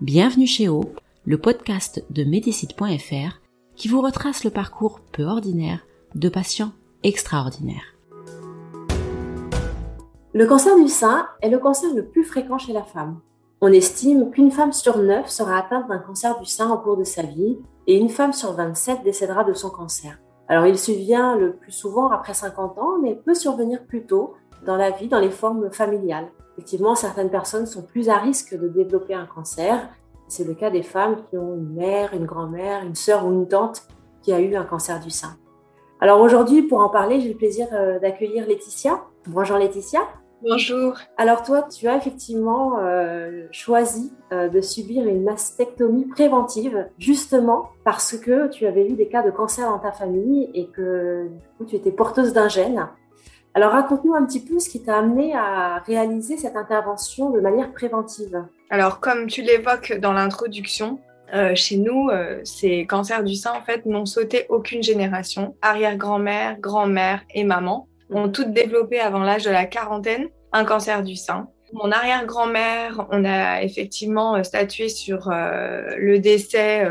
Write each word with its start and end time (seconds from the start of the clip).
Bienvenue 0.00 0.48
chez 0.48 0.68
O, 0.68 0.82
le 1.24 1.38
podcast 1.38 2.04
de 2.10 2.24
Médicite.fr 2.24 3.40
qui 3.76 3.86
vous 3.86 4.00
retrace 4.00 4.42
le 4.42 4.50
parcours 4.50 4.98
peu 5.12 5.22
ordinaire 5.22 5.86
de 6.16 6.28
patients 6.28 6.72
extraordinaires. 7.04 7.94
Le 10.32 10.46
cancer 10.46 10.76
du 10.76 10.88
sein 10.88 11.28
est 11.42 11.48
le 11.48 11.60
cancer 11.60 11.94
le 11.94 12.04
plus 12.04 12.24
fréquent 12.24 12.58
chez 12.58 12.72
la 12.72 12.82
femme. 12.82 13.20
On 13.60 13.68
estime 13.68 14.32
qu'une 14.32 14.50
femme 14.50 14.72
sur 14.72 14.98
neuf 14.98 15.28
sera 15.28 15.58
atteinte 15.58 15.88
d'un 15.88 16.00
cancer 16.00 16.40
du 16.40 16.44
sein 16.44 16.72
au 16.72 16.78
cours 16.78 16.96
de 16.96 17.04
sa 17.04 17.22
vie 17.22 17.56
et 17.86 17.96
une 17.96 18.08
femme 18.08 18.32
sur 18.32 18.52
27 18.52 19.04
décédera 19.04 19.44
de 19.44 19.54
son 19.54 19.70
cancer. 19.70 20.18
Alors 20.48 20.66
il 20.66 20.76
survient 20.76 21.36
le 21.36 21.54
plus 21.54 21.72
souvent 21.72 22.10
après 22.10 22.34
50 22.34 22.78
ans, 22.78 22.98
mais 23.00 23.14
peut 23.14 23.34
survenir 23.34 23.84
plus 23.84 24.04
tôt 24.04 24.34
dans 24.66 24.76
la 24.76 24.90
vie, 24.90 25.06
dans 25.06 25.20
les 25.20 25.30
formes 25.30 25.70
familiales. 25.70 26.32
Effectivement, 26.56 26.94
certaines 26.94 27.30
personnes 27.30 27.66
sont 27.66 27.82
plus 27.82 28.08
à 28.08 28.18
risque 28.18 28.56
de 28.56 28.68
développer 28.68 29.14
un 29.14 29.26
cancer. 29.26 29.88
C'est 30.28 30.44
le 30.44 30.54
cas 30.54 30.70
des 30.70 30.82
femmes 30.82 31.16
qui 31.28 31.36
ont 31.36 31.54
une 31.54 31.74
mère, 31.74 32.14
une 32.14 32.26
grand-mère, 32.26 32.84
une 32.84 32.94
sœur 32.94 33.26
ou 33.26 33.32
une 33.32 33.48
tante 33.48 33.82
qui 34.22 34.32
a 34.32 34.40
eu 34.40 34.54
un 34.54 34.64
cancer 34.64 35.00
du 35.00 35.10
sein. 35.10 35.36
Alors 36.00 36.20
aujourd'hui, 36.20 36.62
pour 36.62 36.80
en 36.80 36.88
parler, 36.88 37.20
j'ai 37.20 37.30
le 37.30 37.36
plaisir 37.36 37.66
euh, 37.72 37.98
d'accueillir 37.98 38.46
Laetitia. 38.46 39.00
Bonjour 39.26 39.58
Laetitia. 39.58 40.00
Bonjour. 40.46 40.94
Alors 41.16 41.42
toi, 41.42 41.62
tu 41.62 41.88
as 41.88 41.96
effectivement 41.96 42.78
euh, 42.78 43.46
choisi 43.50 44.12
euh, 44.30 44.48
de 44.48 44.60
subir 44.60 45.06
une 45.06 45.24
mastectomie 45.24 46.04
préventive 46.04 46.86
justement 46.98 47.70
parce 47.84 48.16
que 48.18 48.48
tu 48.48 48.66
avais 48.66 48.86
eu 48.86 48.92
des 48.92 49.08
cas 49.08 49.22
de 49.22 49.30
cancer 49.30 49.68
dans 49.70 49.78
ta 49.78 49.92
famille 49.92 50.50
et 50.52 50.68
que 50.68 51.28
tu 51.66 51.76
étais 51.76 51.92
porteuse 51.92 52.34
d'un 52.34 52.48
gène. 52.48 52.88
Alors 53.56 53.70
raconte-nous 53.70 54.14
un 54.14 54.26
petit 54.26 54.40
peu 54.40 54.58
ce 54.58 54.68
qui 54.68 54.82
t'a 54.82 54.98
amené 54.98 55.32
à 55.32 55.78
réaliser 55.86 56.36
cette 56.36 56.56
intervention 56.56 57.30
de 57.30 57.40
manière 57.40 57.72
préventive. 57.72 58.44
Alors 58.68 58.98
comme 58.98 59.28
tu 59.28 59.42
l'évoques 59.42 59.92
dans 60.00 60.12
l'introduction, 60.12 60.98
euh, 61.32 61.54
chez 61.54 61.76
nous, 61.76 62.08
euh, 62.10 62.40
ces 62.42 62.84
cancers 62.84 63.22
du 63.22 63.36
sein 63.36 63.52
en 63.52 63.62
fait 63.62 63.86
n'ont 63.86 64.06
sauté 64.06 64.46
aucune 64.48 64.82
génération. 64.82 65.54
Arrière-grand-mère, 65.62 66.58
grand-mère 66.58 67.22
et 67.32 67.44
maman 67.44 67.88
ont 68.10 68.28
toutes 68.28 68.52
développé 68.52 68.98
avant 68.98 69.22
l'âge 69.22 69.44
de 69.44 69.50
la 69.50 69.66
quarantaine 69.66 70.28
un 70.52 70.64
cancer 70.64 71.04
du 71.04 71.14
sein. 71.14 71.48
Mon 71.72 71.90
arrière-grand-mère, 71.92 73.06
on 73.10 73.24
a 73.24 73.62
effectivement 73.62 74.34
euh, 74.34 74.42
statué 74.42 74.88
sur 74.88 75.30
le 75.30 76.18
décès 76.18 76.88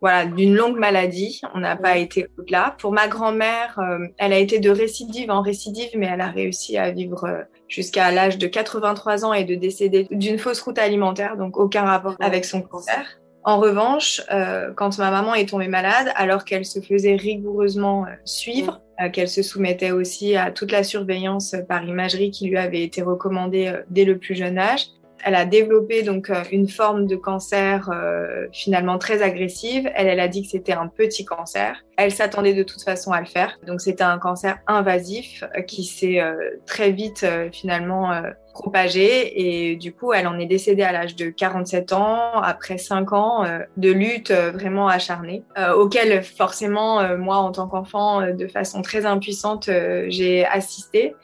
voilà, 0.00 0.26
d'une 0.26 0.54
longue 0.54 0.78
maladie. 0.78 1.40
On 1.54 1.60
n'a 1.60 1.76
pas 1.76 1.96
été 1.96 2.28
au-delà. 2.38 2.76
Pour 2.78 2.92
ma 2.92 3.08
grand-mère, 3.08 3.78
euh, 3.78 4.06
elle 4.18 4.32
a 4.32 4.38
été 4.38 4.58
de 4.58 4.70
récidive 4.70 5.30
en 5.30 5.42
récidive, 5.42 5.90
mais 5.96 6.06
elle 6.06 6.20
a 6.20 6.30
réussi 6.30 6.76
à 6.76 6.90
vivre 6.90 7.24
euh, 7.24 7.42
jusqu'à 7.68 8.10
l'âge 8.10 8.38
de 8.38 8.46
83 8.46 9.24
ans 9.24 9.32
et 9.32 9.44
de 9.44 9.54
décéder 9.54 10.06
d'une 10.10 10.38
fausse 10.38 10.60
route 10.60 10.78
alimentaire, 10.78 11.36
donc 11.36 11.56
aucun 11.56 11.82
rapport 11.82 12.16
avec 12.20 12.44
son 12.44 12.62
cancer. 12.62 13.18
En 13.44 13.58
revanche, 13.58 14.20
euh, 14.30 14.72
quand 14.76 14.98
ma 14.98 15.10
maman 15.10 15.34
est 15.34 15.48
tombée 15.48 15.68
malade, 15.68 16.12
alors 16.16 16.44
qu'elle 16.44 16.66
se 16.66 16.80
faisait 16.80 17.16
rigoureusement 17.16 18.04
suivre, 18.24 18.82
qu'elle 19.12 19.28
se 19.28 19.42
soumettait 19.42 19.92
aussi 19.92 20.36
à 20.36 20.50
toute 20.50 20.72
la 20.72 20.82
surveillance 20.82 21.54
par 21.68 21.84
imagerie 21.84 22.32
qui 22.32 22.48
lui 22.48 22.58
avait 22.58 22.82
été 22.82 23.00
recommandée 23.00 23.72
dès 23.90 24.04
le 24.04 24.18
plus 24.18 24.34
jeune 24.34 24.58
âge, 24.58 24.88
elle 25.24 25.34
a 25.34 25.44
développé 25.44 26.02
donc 26.02 26.30
euh, 26.30 26.42
une 26.52 26.68
forme 26.68 27.06
de 27.06 27.16
cancer 27.16 27.90
euh, 27.92 28.46
finalement 28.52 28.98
très 28.98 29.22
agressive. 29.22 29.90
Elle, 29.94 30.06
elle 30.06 30.20
a 30.20 30.28
dit 30.28 30.42
que 30.42 30.48
c'était 30.48 30.72
un 30.72 30.88
petit 30.88 31.24
cancer. 31.24 31.84
Elle 31.96 32.12
s'attendait 32.12 32.54
de 32.54 32.62
toute 32.62 32.82
façon 32.82 33.12
à 33.12 33.20
le 33.20 33.26
faire. 33.26 33.58
Donc 33.66 33.80
c'était 33.80 34.04
un 34.04 34.18
cancer 34.18 34.58
invasif 34.66 35.44
euh, 35.56 35.62
qui 35.62 35.84
s'est 35.84 36.20
très 36.66 36.90
vite 36.90 37.26
finalement 37.52 38.22
propagé 38.52 39.70
et 39.70 39.76
du 39.76 39.92
coup 39.92 40.12
elle 40.12 40.26
en 40.26 40.38
est 40.38 40.46
décédée 40.46 40.82
à 40.82 40.92
l'âge 40.92 41.16
de 41.16 41.30
47 41.30 41.92
ans 41.92 42.40
après 42.40 42.78
5 42.78 43.12
ans 43.12 43.44
de 43.76 43.90
lutte 43.90 44.32
vraiment 44.32 44.88
acharnée 44.88 45.44
auquel 45.76 46.22
forcément 46.22 47.16
moi 47.16 47.36
en 47.36 47.52
tant 47.52 47.68
qu'enfant 47.68 48.32
de 48.32 48.48
façon 48.48 48.82
très 48.82 49.06
impuissante 49.06 49.70
j'ai 50.08 50.44
assisté 50.46 51.14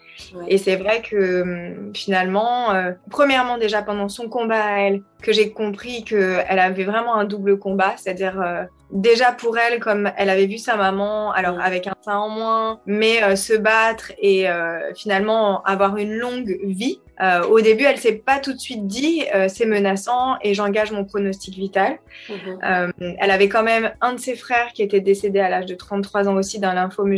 et 0.48 0.58
c'est 0.58 0.76
vrai 0.76 1.02
que 1.02 1.42
hum, 1.42 1.92
finalement, 1.94 2.72
euh, 2.74 2.92
premièrement 3.10 3.58
déjà 3.58 3.82
pendant 3.82 4.08
son 4.08 4.28
combat 4.28 4.62
à 4.62 4.80
elle, 4.80 5.02
que 5.22 5.32
j'ai 5.32 5.52
compris 5.52 6.04
qu'elle 6.04 6.58
avait 6.58 6.84
vraiment 6.84 7.16
un 7.16 7.24
double 7.24 7.58
combat, 7.58 7.94
c'est-à-dire 7.96 8.40
euh, 8.40 8.64
déjà 8.92 9.32
pour 9.32 9.56
elle, 9.56 9.80
comme 9.80 10.12
elle 10.18 10.28
avait 10.28 10.46
vu 10.46 10.58
sa 10.58 10.76
maman, 10.76 11.32
alors 11.32 11.58
avec 11.60 11.86
un 11.86 11.94
sein 12.02 12.18
en 12.18 12.28
moins, 12.28 12.80
mais 12.84 13.22
euh, 13.22 13.34
se 13.34 13.54
battre 13.54 14.12
et 14.18 14.46
finalement 14.94 15.62
avoir 15.62 15.96
une 15.96 16.12
longue 16.12 16.58
vie. 16.64 17.00
au 17.48 17.60
début, 17.60 17.84
elle 17.84 17.98
s'est 17.98 18.16
pas 18.16 18.38
tout 18.38 18.52
de 18.52 18.58
suite 18.58 18.86
dit 18.86 19.24
c'est 19.48 19.66
menaçant 19.66 20.36
et 20.42 20.54
j'engage 20.54 20.92
mon 20.92 21.04
pronostic 21.04 21.54
vital. 21.54 21.98
Mhm. 22.28 23.14
elle 23.18 23.30
avait 23.30 23.48
quand 23.48 23.62
même 23.62 23.92
un 24.00 24.12
de 24.12 24.20
ses 24.20 24.36
frères 24.36 24.72
qui 24.74 24.82
était 24.82 25.00
décédé 25.00 25.40
à 25.40 25.48
l'âge 25.48 25.66
de 25.66 25.74
33 25.74 26.28
ans 26.28 26.36
aussi 26.36 26.58
d'un 26.58 26.74
lymphome 26.74 27.16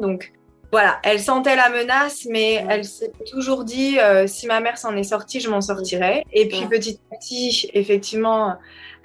donc 0.00 0.32
voilà, 0.72 0.98
elle 1.04 1.20
sentait 1.20 1.56
la 1.56 1.70
menace, 1.70 2.26
mais 2.28 2.64
elle 2.68 2.84
s'est 2.84 3.12
toujours 3.30 3.64
dit 3.64 3.98
euh, 3.98 4.26
si 4.26 4.46
ma 4.46 4.60
mère 4.60 4.78
s'en 4.78 4.96
est 4.96 5.04
sortie, 5.04 5.40
je 5.40 5.48
m'en 5.48 5.60
sortirai. 5.60 6.24
Et 6.32 6.48
puis 6.48 6.66
petit 6.66 6.98
à 7.12 7.16
petit, 7.16 7.70
effectivement, 7.72 8.56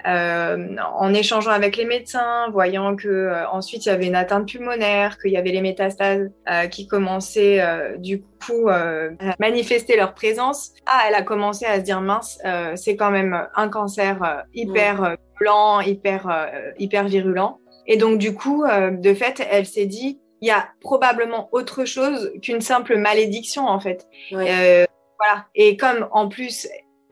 euh, 0.06 0.76
en 0.94 1.14
échangeant 1.14 1.52
avec 1.52 1.76
les 1.76 1.84
médecins, 1.84 2.48
voyant 2.50 2.96
que 2.96 3.08
euh, 3.08 3.48
ensuite 3.48 3.86
il 3.86 3.90
y 3.90 3.92
avait 3.92 4.06
une 4.06 4.16
atteinte 4.16 4.48
pulmonaire, 4.48 5.18
qu'il 5.18 5.30
y 5.30 5.36
avait 5.36 5.52
les 5.52 5.60
métastases 5.60 6.30
qui 6.70 6.88
commençaient 6.88 7.62
du 7.98 8.22
coup 8.44 8.68
à 8.68 9.10
manifester 9.38 9.96
leur 9.96 10.14
présence, 10.14 10.72
ah, 10.86 11.04
elle 11.08 11.14
a 11.14 11.22
commencé 11.22 11.64
à 11.64 11.76
se 11.76 11.82
dire 11.82 12.00
mince, 12.00 12.38
c'est 12.74 12.96
quand 12.96 13.10
même 13.10 13.46
un 13.54 13.68
cancer 13.68 14.44
hyper 14.52 15.16
blanc, 15.38 15.80
hyper 15.80 16.48
hyper 16.78 17.04
virulent. 17.04 17.60
Et 17.86 17.96
donc 17.96 18.18
du 18.18 18.34
coup, 18.34 18.64
de 18.64 19.14
fait, 19.14 19.46
elle 19.50 19.66
s'est 19.66 19.86
dit 19.86 20.21
il 20.42 20.48
y 20.48 20.50
a 20.50 20.68
probablement 20.80 21.48
autre 21.52 21.84
chose 21.86 22.32
qu'une 22.42 22.60
simple 22.60 22.98
malédiction 22.98 23.66
en 23.66 23.80
fait. 23.80 24.06
Euh, 24.32 24.84
voilà. 25.18 25.46
Et 25.54 25.76
comme 25.76 26.08
en 26.10 26.28
plus 26.28 26.68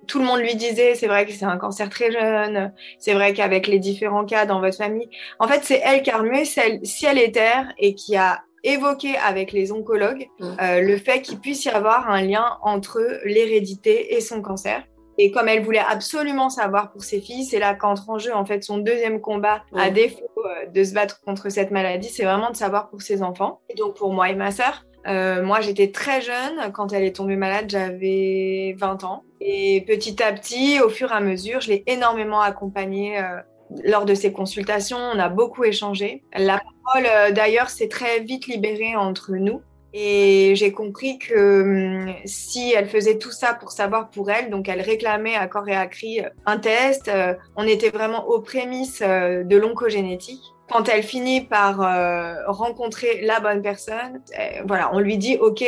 tout 0.08 0.18
le 0.18 0.24
monde 0.24 0.40
lui 0.40 0.56
disait, 0.56 0.96
c'est 0.96 1.06
vrai 1.06 1.24
que 1.24 1.32
c'est 1.32 1.44
un 1.44 1.56
cancer 1.56 1.88
très 1.88 2.10
jeune, 2.10 2.72
c'est 2.98 3.14
vrai 3.14 3.32
qu'avec 3.32 3.68
les 3.68 3.78
différents 3.78 4.24
cas 4.24 4.44
dans 4.44 4.58
votre 4.58 4.76
famille, 4.76 5.08
en 5.38 5.46
fait 5.46 5.60
c'est 5.62 5.80
elle 5.84 6.02
qui 6.02 6.10
a 6.10 6.18
remué 6.18 6.44
ciel 6.44 7.18
et 7.18 7.30
terre 7.30 7.72
et 7.78 7.94
qui 7.94 8.16
a 8.16 8.42
évoqué 8.64 9.16
avec 9.16 9.52
les 9.52 9.70
oncologues 9.70 10.28
mmh. 10.40 10.44
euh, 10.60 10.80
le 10.80 10.96
fait 10.96 11.22
qu'il 11.22 11.38
puisse 11.38 11.64
y 11.64 11.68
avoir 11.68 12.10
un 12.10 12.22
lien 12.22 12.58
entre 12.62 13.00
l'hérédité 13.24 14.16
et 14.16 14.20
son 14.20 14.42
cancer. 14.42 14.82
Et 15.22 15.30
comme 15.30 15.48
elle 15.48 15.62
voulait 15.62 15.82
absolument 15.86 16.48
savoir 16.48 16.90
pour 16.90 17.02
ses 17.02 17.20
filles, 17.20 17.44
c'est 17.44 17.58
là 17.58 17.74
qu'entre 17.74 18.08
en 18.08 18.18
jeu 18.18 18.34
en 18.34 18.46
fait 18.46 18.64
son 18.64 18.78
deuxième 18.78 19.20
combat 19.20 19.64
à 19.76 19.90
défaut 19.90 20.24
euh, 20.38 20.64
de 20.64 20.82
se 20.82 20.94
battre 20.94 21.20
contre 21.20 21.50
cette 21.50 21.70
maladie, 21.70 22.08
c'est 22.08 22.24
vraiment 22.24 22.50
de 22.50 22.56
savoir 22.56 22.88
pour 22.88 23.02
ses 23.02 23.22
enfants. 23.22 23.60
Et 23.68 23.74
donc 23.74 23.96
pour 23.96 24.14
moi 24.14 24.30
et 24.30 24.34
ma 24.34 24.50
sœur, 24.50 24.86
euh, 25.06 25.42
moi 25.42 25.60
j'étais 25.60 25.90
très 25.90 26.22
jeune 26.22 26.72
quand 26.72 26.94
elle 26.94 27.04
est 27.04 27.16
tombée 27.16 27.36
malade, 27.36 27.66
j'avais 27.68 28.74
20 28.78 29.04
ans. 29.04 29.24
Et 29.42 29.84
petit 29.86 30.22
à 30.22 30.32
petit, 30.32 30.80
au 30.80 30.88
fur 30.88 31.12
et 31.12 31.14
à 31.14 31.20
mesure, 31.20 31.60
je 31.60 31.68
l'ai 31.68 31.84
énormément 31.86 32.40
accompagnée 32.40 33.18
euh, 33.18 33.40
lors 33.84 34.06
de 34.06 34.14
ses 34.14 34.32
consultations. 34.32 34.96
On 34.96 35.18
a 35.18 35.28
beaucoup 35.28 35.64
échangé. 35.64 36.22
La 36.34 36.62
parole 36.86 37.34
d'ailleurs 37.34 37.68
s'est 37.68 37.88
très 37.88 38.20
vite 38.20 38.46
libérée 38.46 38.96
entre 38.96 39.32
nous. 39.32 39.60
Et 39.92 40.54
j'ai 40.54 40.72
compris 40.72 41.18
que 41.18 41.62
hum, 41.62 42.14
si 42.24 42.72
elle 42.72 42.88
faisait 42.88 43.18
tout 43.18 43.32
ça 43.32 43.54
pour 43.54 43.72
savoir 43.72 44.10
pour 44.10 44.30
elle, 44.30 44.50
donc 44.50 44.68
elle 44.68 44.80
réclamait 44.80 45.34
à 45.34 45.46
corps 45.48 45.68
et 45.68 45.74
à 45.74 45.86
cri 45.86 46.20
euh, 46.20 46.28
un 46.46 46.58
test, 46.58 47.08
euh, 47.08 47.34
on 47.56 47.64
était 47.64 47.90
vraiment 47.90 48.26
aux 48.28 48.40
prémices 48.40 49.02
euh, 49.04 49.42
de 49.42 49.56
l'oncogénétique. 49.56 50.42
Quand 50.70 50.88
elle 50.88 51.02
finit 51.02 51.40
par 51.40 51.78
rencontrer 52.46 53.22
la 53.22 53.40
bonne 53.40 53.60
personne, 53.60 54.22
voilà, 54.68 54.94
on 54.94 55.00
lui 55.00 55.18
dit 55.18 55.36
OK, 55.36 55.64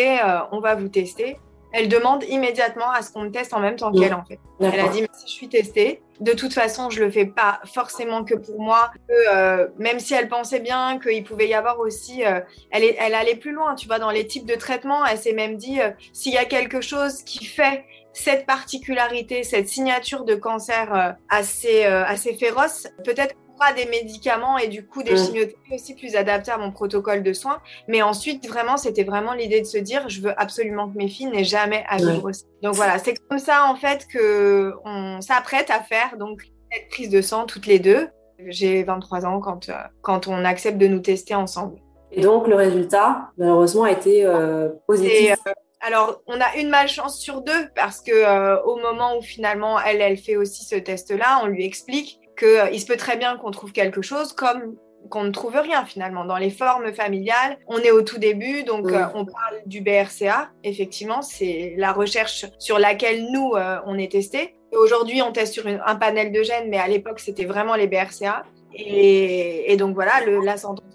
on 0.53 0.61
va 0.61 0.77
vous 0.77 0.87
tester 0.87 1.39
elle 1.73 1.89
demande 1.89 2.25
immédiatement 2.25 2.91
à 2.91 3.03
ce 3.03 3.13
qu'on 3.13 3.23
me 3.23 3.31
teste 3.31 3.55
en 3.55 3.61
même 3.61 3.77
temps 3.77 3.93
qu'elle, 3.93 4.15
en 4.15 4.25
fait. 4.25 4.39
Elle 4.61 4.81
a 4.81 4.89
dit, 4.89 5.03
mais 5.03 5.09
si 5.13 5.27
je 5.27 5.33
suis 5.33 5.49
testée, 5.49 6.03
de 6.21 6.33
toute 6.33 6.55
façon, 6.55 6.89
je 6.91 7.03
le 7.03 7.11
fais 7.11 7.27
pas 7.27 7.61
forcément 7.65 8.25
que 8.25 8.35
pour 8.35 8.61
moi. 8.61 8.93
Euh, 9.11 9.67
même 9.79 9.99
si 9.99 10.15
elle 10.15 10.29
pensait 10.29 10.61
bien 10.61 10.99
qu'il 11.01 11.25
pouvait 11.25 11.49
y 11.49 11.55
avoir 11.55 11.81
aussi, 11.81 12.25
euh, 12.25 12.41
elle, 12.71 12.85
est, 12.85 12.97
elle 13.01 13.15
allait 13.15 13.35
plus 13.35 13.53
loin, 13.53 13.75
tu 13.75 13.89
vois, 13.89 13.99
dans 13.99 14.11
les 14.11 14.27
types 14.27 14.47
de 14.47 14.55
traitements. 14.55 15.05
Elle 15.05 15.19
s'est 15.19 15.33
même 15.33 15.57
dit, 15.57 15.81
euh, 15.81 15.91
s'il 16.13 16.33
y 16.33 16.39
a 16.39 16.45
quelque 16.45 16.81
chose 16.81 17.23
qui 17.25 17.45
fait 17.45 17.85
cette 18.13 18.47
particularité, 18.47 19.43
cette 19.43 19.69
signature 19.69 20.25
de 20.25 20.35
cancer 20.35 21.17
assez, 21.31 21.85
assez 21.85 22.35
féroce, 22.35 22.87
peut-être 23.05 23.35
des 23.71 23.87
médicaments 23.87 24.59
et 24.59 24.67
du 24.67 24.85
coup 24.85 25.05
des 25.05 25.13
mmh. 25.13 25.25
chimiothérapies 25.27 25.75
aussi 25.75 25.95
plus 25.95 26.17
adaptées 26.17 26.51
à 26.51 26.59
mon 26.59 26.73
protocole 26.73 27.23
de 27.23 27.33
soins. 27.33 27.59
Mais 27.87 28.03
ensuite, 28.03 28.49
vraiment, 28.49 28.77
c'était 28.77 29.05
vraiment 29.05 29.33
l'idée 29.35 29.61
de 29.61 29.67
se 29.67 29.79
dire, 29.79 30.09
je 30.09 30.21
veux 30.21 30.41
absolument 30.41 30.89
que 30.89 30.99
mes 30.99 31.09
filles 31.09 31.29
n'aient 31.29 31.45
jamais 31.45 31.85
à 31.89 31.99
vivre 31.99 32.31
Donc 32.63 32.75
voilà, 32.75 32.99
c'est 32.99 33.15
comme 33.29 33.39
ça 33.39 33.67
en 33.67 33.77
fait 33.77 34.07
que 34.13 34.73
on 34.85 35.21
s'apprête 35.21 35.71
à 35.71 35.81
faire 35.81 36.17
donc 36.19 36.43
cette 36.73 36.89
prise 36.89 37.11
de 37.11 37.21
sang 37.21 37.47
toutes 37.47 37.67
les 37.67 37.79
deux. 37.79 38.09
J'ai 38.49 38.83
23 38.83 39.25
ans 39.27 39.41
quand, 39.41 39.69
euh, 39.69 39.75
quand 40.01 40.27
on 40.27 40.45
accepte 40.45 40.79
de 40.79 40.89
nous 40.89 40.99
tester 40.99 41.35
ensemble. 41.35 41.77
Et 42.11 42.23
donc 42.23 42.49
le 42.49 42.57
résultat, 42.57 43.31
malheureusement, 43.39 43.85
a 43.85 43.93
été 43.93 44.25
euh, 44.25 44.69
positif. 44.87 45.37
Euh, 45.47 45.53
alors, 45.81 46.21
on 46.27 46.41
a 46.41 46.57
une 46.59 46.69
malchance 46.69 47.19
sur 47.19 47.43
deux 47.43 47.69
parce 47.75 48.01
que 48.01 48.63
au 48.65 48.77
moment 48.77 49.17
où 49.19 49.23
finalement 49.23 49.81
elle, 49.81 50.01
elle 50.01 50.17
fait 50.17 50.37
aussi 50.37 50.65
ce 50.65 50.77
test-là, 50.77 51.41
on 51.43 51.47
lui 51.47 51.65
explique 51.65 52.21
qu'il 52.43 52.51
euh, 52.51 52.79
se 52.79 52.87
peut 52.87 52.97
très 52.97 53.17
bien 53.17 53.37
qu'on 53.37 53.53
trouve 53.53 53.73
quelque 53.73 54.03
chose 54.03 54.33
comme 54.33 54.77
qu'on 55.11 55.25
ne 55.25 55.31
trouve 55.31 55.57
rien 55.57 55.85
finalement. 55.85 56.25
Dans 56.25 56.37
les 56.37 56.51
formes 56.51 56.93
familiales, 56.93 57.59
on 57.67 57.79
est 57.79 57.91
au 57.91 58.03
tout 58.03 58.19
début, 58.19 58.63
donc 58.63 58.87
euh, 58.87 59.05
on 59.15 59.25
parle 59.25 59.61
du 59.67 59.81
BRCA. 59.81 60.51
Effectivement, 60.63 61.23
c'est 61.23 61.75
la 61.77 61.93
recherche 61.93 62.47
sur 62.59 62.79
laquelle 62.79 63.27
nous, 63.33 63.53
euh, 63.55 63.79
on 63.85 63.99
est 63.99 64.13
testé. 64.13 64.55
Aujourd'hui, 64.73 65.21
on 65.21 65.33
teste 65.33 65.55
sur 65.55 65.65
un 65.67 65.97
panel 65.97 66.31
de 66.33 66.43
gènes, 66.43 66.71
mais 66.71 66.79
à 66.79 66.87
l'époque, 66.87 67.19
c'était 67.19 67.45
vraiment 67.45 67.75
les 67.75 67.89
BRCA. 67.89 68.45
Et, 68.75 69.77
donc 69.77 69.95
voilà, 69.95 70.25
le, 70.25 70.41
la 70.41 70.57
sentence 70.57 70.87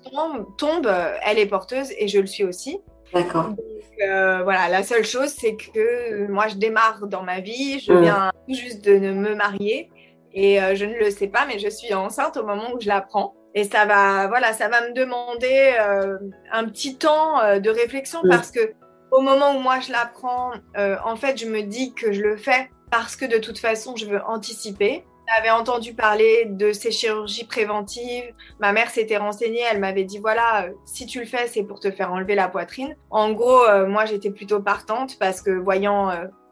tombe, 0.57 0.89
elle 1.23 1.37
est 1.37 1.45
porteuse 1.45 1.91
et 1.97 2.07
je 2.07 2.19
le 2.19 2.27
suis 2.27 2.43
aussi. 2.43 2.79
D'accord. 3.13 3.51
voilà, 3.99 4.69
la 4.69 4.83
seule 4.83 5.05
chose, 5.05 5.29
c'est 5.37 5.57
que 5.57 6.27
moi, 6.27 6.47
je 6.47 6.55
démarre 6.55 7.05
dans 7.07 7.23
ma 7.23 7.41
vie, 7.41 7.79
je 7.79 7.93
viens 7.93 8.31
juste 8.47 8.83
de 8.85 8.97
me 8.97 9.35
marier. 9.35 9.91
Et 10.39 10.61
euh, 10.61 10.75
je 10.75 10.85
ne 10.85 10.93
le 10.93 11.09
sais 11.09 11.27
pas, 11.27 11.47
mais 11.47 11.57
je 11.57 11.67
suis 11.67 11.95
enceinte 11.95 12.37
au 12.37 12.45
moment 12.45 12.71
où 12.75 12.79
je 12.79 12.87
l'apprends. 12.87 13.33
Et 13.55 13.63
ça 13.63 13.87
va, 13.87 14.27
voilà, 14.27 14.53
ça 14.53 14.69
va 14.69 14.87
me 14.87 14.93
demander 14.93 15.75
euh, 15.81 16.15
un 16.51 16.65
petit 16.65 16.95
temps 16.95 17.41
euh, 17.41 17.57
de 17.57 17.71
réflexion 17.71 18.19
parce 18.29 18.51
que 18.51 18.73
au 19.09 19.21
moment 19.21 19.55
où 19.55 19.59
moi 19.59 19.79
je 19.79 19.91
l'apprends, 19.91 20.51
en 20.75 21.15
fait, 21.15 21.39
je 21.39 21.47
me 21.47 21.63
dis 21.63 21.93
que 21.95 22.11
je 22.11 22.21
le 22.21 22.37
fais 22.37 22.69
parce 22.91 23.15
que 23.15 23.25
de 23.25 23.39
toute 23.39 23.57
façon, 23.57 23.95
je 23.95 24.05
veux 24.05 24.21
anticiper. 24.27 25.03
J'avais 25.33 25.49
entendu 25.49 25.93
parler 25.93 26.45
de 26.45 26.71
ces 26.71 26.91
chirurgies 26.91 27.45
préventives. 27.45 28.31
Ma 28.59 28.73
mère 28.73 28.91
s'était 28.91 29.17
renseignée, 29.17 29.61
elle 29.71 29.79
m'avait 29.79 30.03
dit 30.03 30.19
voilà, 30.19 30.67
si 30.85 31.07
tu 31.07 31.19
le 31.19 31.25
fais, 31.25 31.47
c'est 31.47 31.63
pour 31.63 31.79
te 31.79 31.89
faire 31.89 32.11
enlever 32.13 32.35
la 32.35 32.47
poitrine. 32.47 32.95
En 33.09 33.31
gros, 33.31 33.63
moi 33.87 34.05
j'étais 34.05 34.29
plutôt 34.29 34.61
partante 34.61 35.17
parce 35.17 35.41
que 35.41 35.51
voyant 35.51 36.11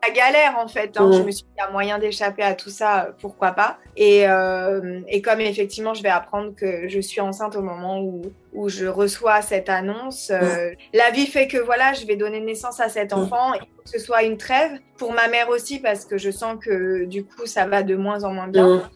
galère 0.09 0.57
en 0.57 0.67
fait. 0.67 0.97
Hein. 0.97 1.11
Je 1.11 1.21
me 1.21 1.31
suis 1.31 1.43
dit, 1.43 1.49
il 1.57 1.61
y 1.61 1.63
a 1.63 1.71
moyen 1.71 1.99
d'échapper 1.99 2.43
à 2.43 2.53
tout 2.53 2.69
ça, 2.69 3.15
pourquoi 3.19 3.51
pas. 3.51 3.77
Et, 3.95 4.27
euh, 4.27 5.01
et, 5.07 5.21
comme 5.21 5.41
effectivement, 5.41 5.93
je 5.93 6.03
vais 6.03 6.09
apprendre 6.09 6.53
que 6.55 6.87
je 6.87 6.99
suis 6.99 7.21
enceinte 7.21 7.55
au 7.55 7.61
moment 7.61 8.01
où, 8.01 8.21
où 8.53 8.69
je 8.69 8.85
reçois 8.85 9.41
cette 9.41 9.69
annonce, 9.69 10.31
euh, 10.31 10.71
la 10.93 11.11
vie 11.11 11.27
fait 11.27 11.47
que 11.47 11.57
voilà, 11.57 11.93
je 11.93 12.05
vais 12.05 12.15
donner 12.15 12.41
naissance 12.41 12.79
à 12.79 12.89
cet 12.89 13.13
enfant. 13.13 13.53
Il 13.53 13.59
faut 13.59 13.83
que 13.83 13.89
ce 13.89 13.99
soit 13.99 14.23
une 14.23 14.37
trêve 14.37 14.79
pour 14.97 15.13
ma 15.13 15.27
mère 15.27 15.49
aussi 15.49 15.79
parce 15.79 16.05
que 16.05 16.17
je 16.17 16.31
sens 16.31 16.57
que 16.63 17.05
du 17.05 17.23
coup, 17.23 17.45
ça 17.45 17.65
va 17.65 17.83
de 17.83 17.95
moins 17.95 18.23
en 18.23 18.31
moins 18.31 18.47
bien. 18.47 18.89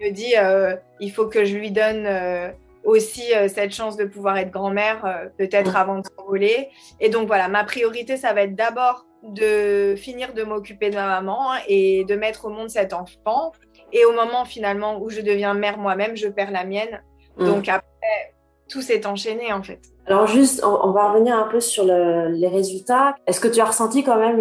Je 0.00 0.06
me 0.06 0.12
dis, 0.12 0.34
euh, 0.36 0.76
il 0.98 1.12
faut 1.12 1.26
que 1.26 1.44
je 1.44 1.56
lui 1.56 1.70
donne 1.70 2.06
aussi 2.84 3.22
cette 3.48 3.72
chance 3.72 3.96
de 3.96 4.04
pouvoir 4.04 4.38
être 4.38 4.50
grand-mère, 4.50 5.30
peut-être 5.38 5.76
avant 5.76 5.98
de 5.98 6.06
s'envoler. 6.16 6.68
Et 6.98 7.08
donc 7.08 7.26
voilà, 7.26 7.48
ma 7.48 7.64
priorité, 7.64 8.16
ça 8.16 8.32
va 8.32 8.42
être 8.42 8.54
d'abord 8.54 9.06
de 9.22 9.94
finir 9.96 10.32
de 10.32 10.42
m'occuper 10.42 10.90
de 10.90 10.94
ma 10.94 11.06
maman 11.06 11.52
et 11.68 12.04
de 12.04 12.14
mettre 12.14 12.46
au 12.46 12.48
monde 12.50 12.70
cet 12.70 12.92
enfant. 12.92 13.52
Et 13.92 14.04
au 14.04 14.12
moment 14.12 14.44
finalement 14.44 15.00
où 15.00 15.10
je 15.10 15.20
deviens 15.20 15.54
mère 15.54 15.78
moi-même, 15.78 16.16
je 16.16 16.28
perds 16.28 16.52
la 16.52 16.64
mienne. 16.64 17.02
Mm. 17.36 17.46
Donc 17.46 17.68
après, 17.68 18.34
tout 18.68 18.82
s'est 18.82 19.06
enchaîné 19.06 19.52
en 19.52 19.62
fait. 19.62 19.80
Alors 20.06 20.26
juste, 20.26 20.64
on, 20.64 20.90
va 20.90 21.12
revenir 21.12 21.36
un 21.36 21.44
peu 21.44 21.60
sur 21.60 21.84
les 21.84 22.48
résultats. 22.48 23.14
Est-ce 23.26 23.38
que 23.38 23.46
tu 23.46 23.60
as 23.60 23.66
ressenti 23.66 24.02
quand 24.02 24.16
même 24.16 24.38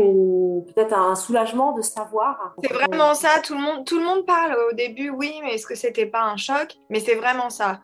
peut-être 0.66 0.98
un 0.98 1.16
soulagement 1.16 1.74
de 1.74 1.82
savoir? 1.82 2.56
C'est 2.64 2.74
vraiment 2.74 3.14
ça. 3.14 3.30
Tout 3.44 3.54
le 3.54 3.62
monde, 3.62 3.86
tout 3.86 4.00
le 4.00 4.06
monde 4.06 4.26
parle 4.26 4.58
au 4.72 4.74
début, 4.74 5.10
oui, 5.12 5.34
mais 5.44 5.56
est-ce 5.56 5.68
que 5.68 5.76
c'était 5.76 6.08
pas 6.08 6.24
un 6.24 6.38
choc? 6.38 6.76
Mais 6.90 7.00
c'est 7.00 7.16
vraiment 7.16 7.52
ça. 7.52 7.82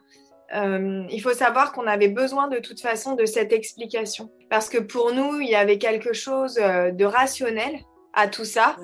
Euh, 0.56 1.04
il 1.10 1.22
faut 1.22 1.34
savoir 1.34 1.72
qu'on 1.72 1.88
avait 1.88 2.08
besoin 2.08 2.48
de 2.48 2.60
toute 2.60 2.82
façon 2.82 3.16
de 3.16 3.26
cette 3.26 3.52
explication. 3.52 4.32
Parce 4.50 4.70
que 4.70 4.78
pour 4.78 5.14
nous, 5.14 5.42
il 5.42 5.50
y 5.50 5.56
avait 5.56 5.78
quelque 5.78 6.14
chose 6.14 6.58
euh, 6.62 6.92
de 6.92 7.06
rationnel 7.06 7.80
à 8.14 8.28
tout 8.28 8.46
ça. 8.46 8.78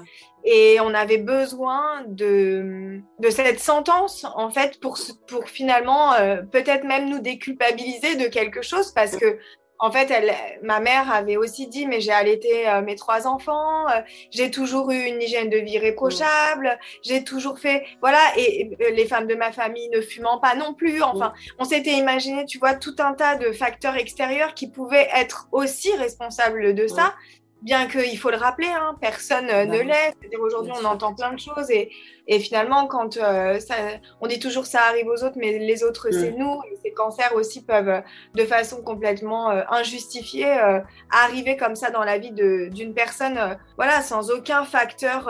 Et 0.44 0.80
on 0.82 0.94
avait 0.94 1.20
besoin 1.20 2.04
de, 2.08 3.00
de 3.20 3.30
cette 3.30 3.60
sentence, 3.60 4.26
en 4.36 4.50
fait, 4.50 4.80
pour, 4.82 4.98
pour 5.28 5.48
finalement 5.48 6.14
euh, 6.14 6.42
peut-être 6.42 6.84
même 6.84 7.10
nous 7.10 7.20
déculpabiliser 7.20 8.16
de 8.16 8.28
quelque 8.28 8.62
chose. 8.62 8.92
Parce 8.92 9.16
que 9.16 9.38
en 9.83 9.92
fait, 9.92 10.12
elle, 10.12 10.31
ma 10.62 10.80
mère 10.80 11.12
avait 11.12 11.38
aussi 11.38 11.68
dit, 11.68 11.88
mais 11.88 12.01
j'ai 12.01 12.12
allaité 12.12 12.69
euh, 12.69 12.83
mes 12.83 12.95
trois 12.95 13.25
enfants, 13.25 13.89
euh, 13.89 14.01
j'ai 14.30 14.51
toujours 14.51 14.92
eu 14.92 14.95
une 14.95 15.19
hygiène 15.19 15.50
de 15.50 15.57
vie 15.57 15.80
réprochable, 15.80 16.78
j'ai 17.04 17.24
toujours 17.24 17.57
fait, 17.57 17.83
voilà, 18.00 18.19
et, 18.38 18.78
les 18.94 19.06
femmes 19.07 19.25
de 19.25 19.33
ma 19.33 19.51
famille 19.51 19.89
ne 19.89 20.00
fumant 20.00 20.39
pas 20.39 20.54
non 20.54 20.75
plus. 20.75 21.01
Enfin, 21.01 21.33
on 21.57 21.63
s'était 21.63 21.94
imaginé, 21.94 22.45
tu 22.45 22.60
vois, 22.60 22.75
tout 22.75 22.95
un 23.00 23.13
tas 23.13 23.36
de 23.36 23.51
facteurs 23.51 23.95
extérieurs 23.95 24.54
qui 24.54 24.69
pouvaient 24.69 25.10
être 25.16 25.48
aussi 25.51 25.92
responsables 25.95 26.75
de 26.75 26.86
ça. 26.86 27.16
Bien 27.62 27.88
qu'il 27.88 28.18
faut 28.18 28.31
le 28.31 28.38
rappeler, 28.38 28.69
hein, 28.69 28.96
personne 29.00 29.48
euh, 29.50 29.66
ne 29.66 29.78
bah 29.78 29.84
l'est. 29.84 30.16
C'est-à-dire 30.19 30.42
aujourd'hui, 30.42 30.74
on 30.81 30.84
entend 30.84 31.13
plein 31.13 31.31
de 31.31 31.40
choses 31.40 31.69
et, 31.69 31.92
et 32.25 32.40
finalement, 32.40 32.88
quand 32.88 33.18
euh, 33.18 33.60
ça, 33.60 33.75
on 34.19 34.25
dit 34.25 34.40
toujours 34.40 34.66
ça 34.66 34.81
arrive 34.81 35.06
aux 35.08 35.24
autres, 35.24 35.36
mais 35.36 35.60
les 35.60 35.84
autres, 35.84 36.10
mm. 36.10 36.12
c'est 36.12 36.31
nous. 36.31 36.60
Et 36.72 36.78
ces 36.81 36.92
cancers 36.92 37.36
aussi 37.36 37.63
peuvent, 37.63 38.02
de 38.34 38.46
façon 38.46 38.81
complètement 38.81 39.52
euh, 39.52 39.62
injustifiée, 39.69 40.52
arriver 41.12 41.56
comme 41.56 41.75
ça 41.75 41.92
dans 41.92 42.04
la 42.04 42.18
vie 42.18 42.31
d'une 42.31 42.96
personne, 42.96 43.58
voilà, 43.75 44.02
sans 44.02 44.31
aucun 44.31 44.63
facteur 44.63 45.30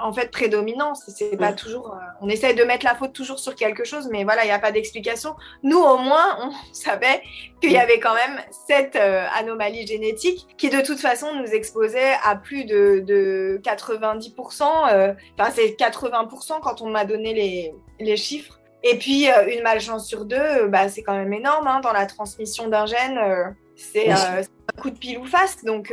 en 0.00 0.12
fait 0.14 0.30
prédominant. 0.30 0.94
C'est 0.94 1.36
pas 1.36 1.52
mm. 1.52 1.56
toujours. 1.56 1.98
on 2.22 2.30
essaye 2.30 2.54
de 2.54 2.64
mettre 2.64 2.86
la 2.86 2.94
faute 2.94 3.12
toujours 3.12 3.38
sur 3.38 3.54
quelque 3.54 3.84
chose, 3.84 4.08
mais 4.10 4.24
voilà, 4.24 4.44
il 4.44 4.46
n'y 4.46 4.52
a 4.52 4.58
pas 4.58 4.72
d'explication. 4.72 5.34
Nous, 5.62 5.78
au 5.78 5.98
moins, 5.98 6.38
on 6.42 6.50
savait 6.72 7.20
qu'il 7.60 7.72
y 7.72 7.76
mm. 7.76 7.80
avait 7.80 8.00
quand 8.00 8.14
même 8.14 8.40
cette 8.66 8.96
anomalie 8.96 9.86
génétique 9.86 10.46
qui, 10.56 10.70
de 10.70 10.80
toute 10.80 10.98
façon, 10.98 11.41
nous 11.42 11.52
exposait 11.52 12.14
à 12.24 12.36
plus 12.36 12.64
de, 12.64 13.02
de 13.04 13.60
90%. 13.62 14.62
Enfin, 14.62 15.50
c'est 15.52 15.74
80 15.74 16.12
20% 16.12 16.60
quand 16.60 16.82
on 16.82 16.90
m'a 16.90 17.04
donné 17.04 17.34
les, 17.34 17.74
les, 18.00 18.16
chiffres. 18.16 18.58
Et 18.82 18.98
puis, 18.98 19.30
euh, 19.30 19.46
une 19.48 19.62
malchance 19.62 20.06
sur 20.06 20.24
deux, 20.24 20.36
euh, 20.36 20.68
bah, 20.68 20.88
c'est 20.88 21.02
quand 21.02 21.16
même 21.16 21.32
énorme. 21.32 21.66
Hein, 21.66 21.80
dans 21.80 21.92
la 21.92 22.06
transmission 22.06 22.68
d'un 22.68 22.86
gène, 22.86 23.18
euh, 23.18 23.44
c'est 23.76 24.10
un 24.10 24.42
coup 24.80 24.90
de 24.90 24.98
pile 24.98 25.18
ou 25.18 25.24
face. 25.24 25.64
Donc, 25.64 25.92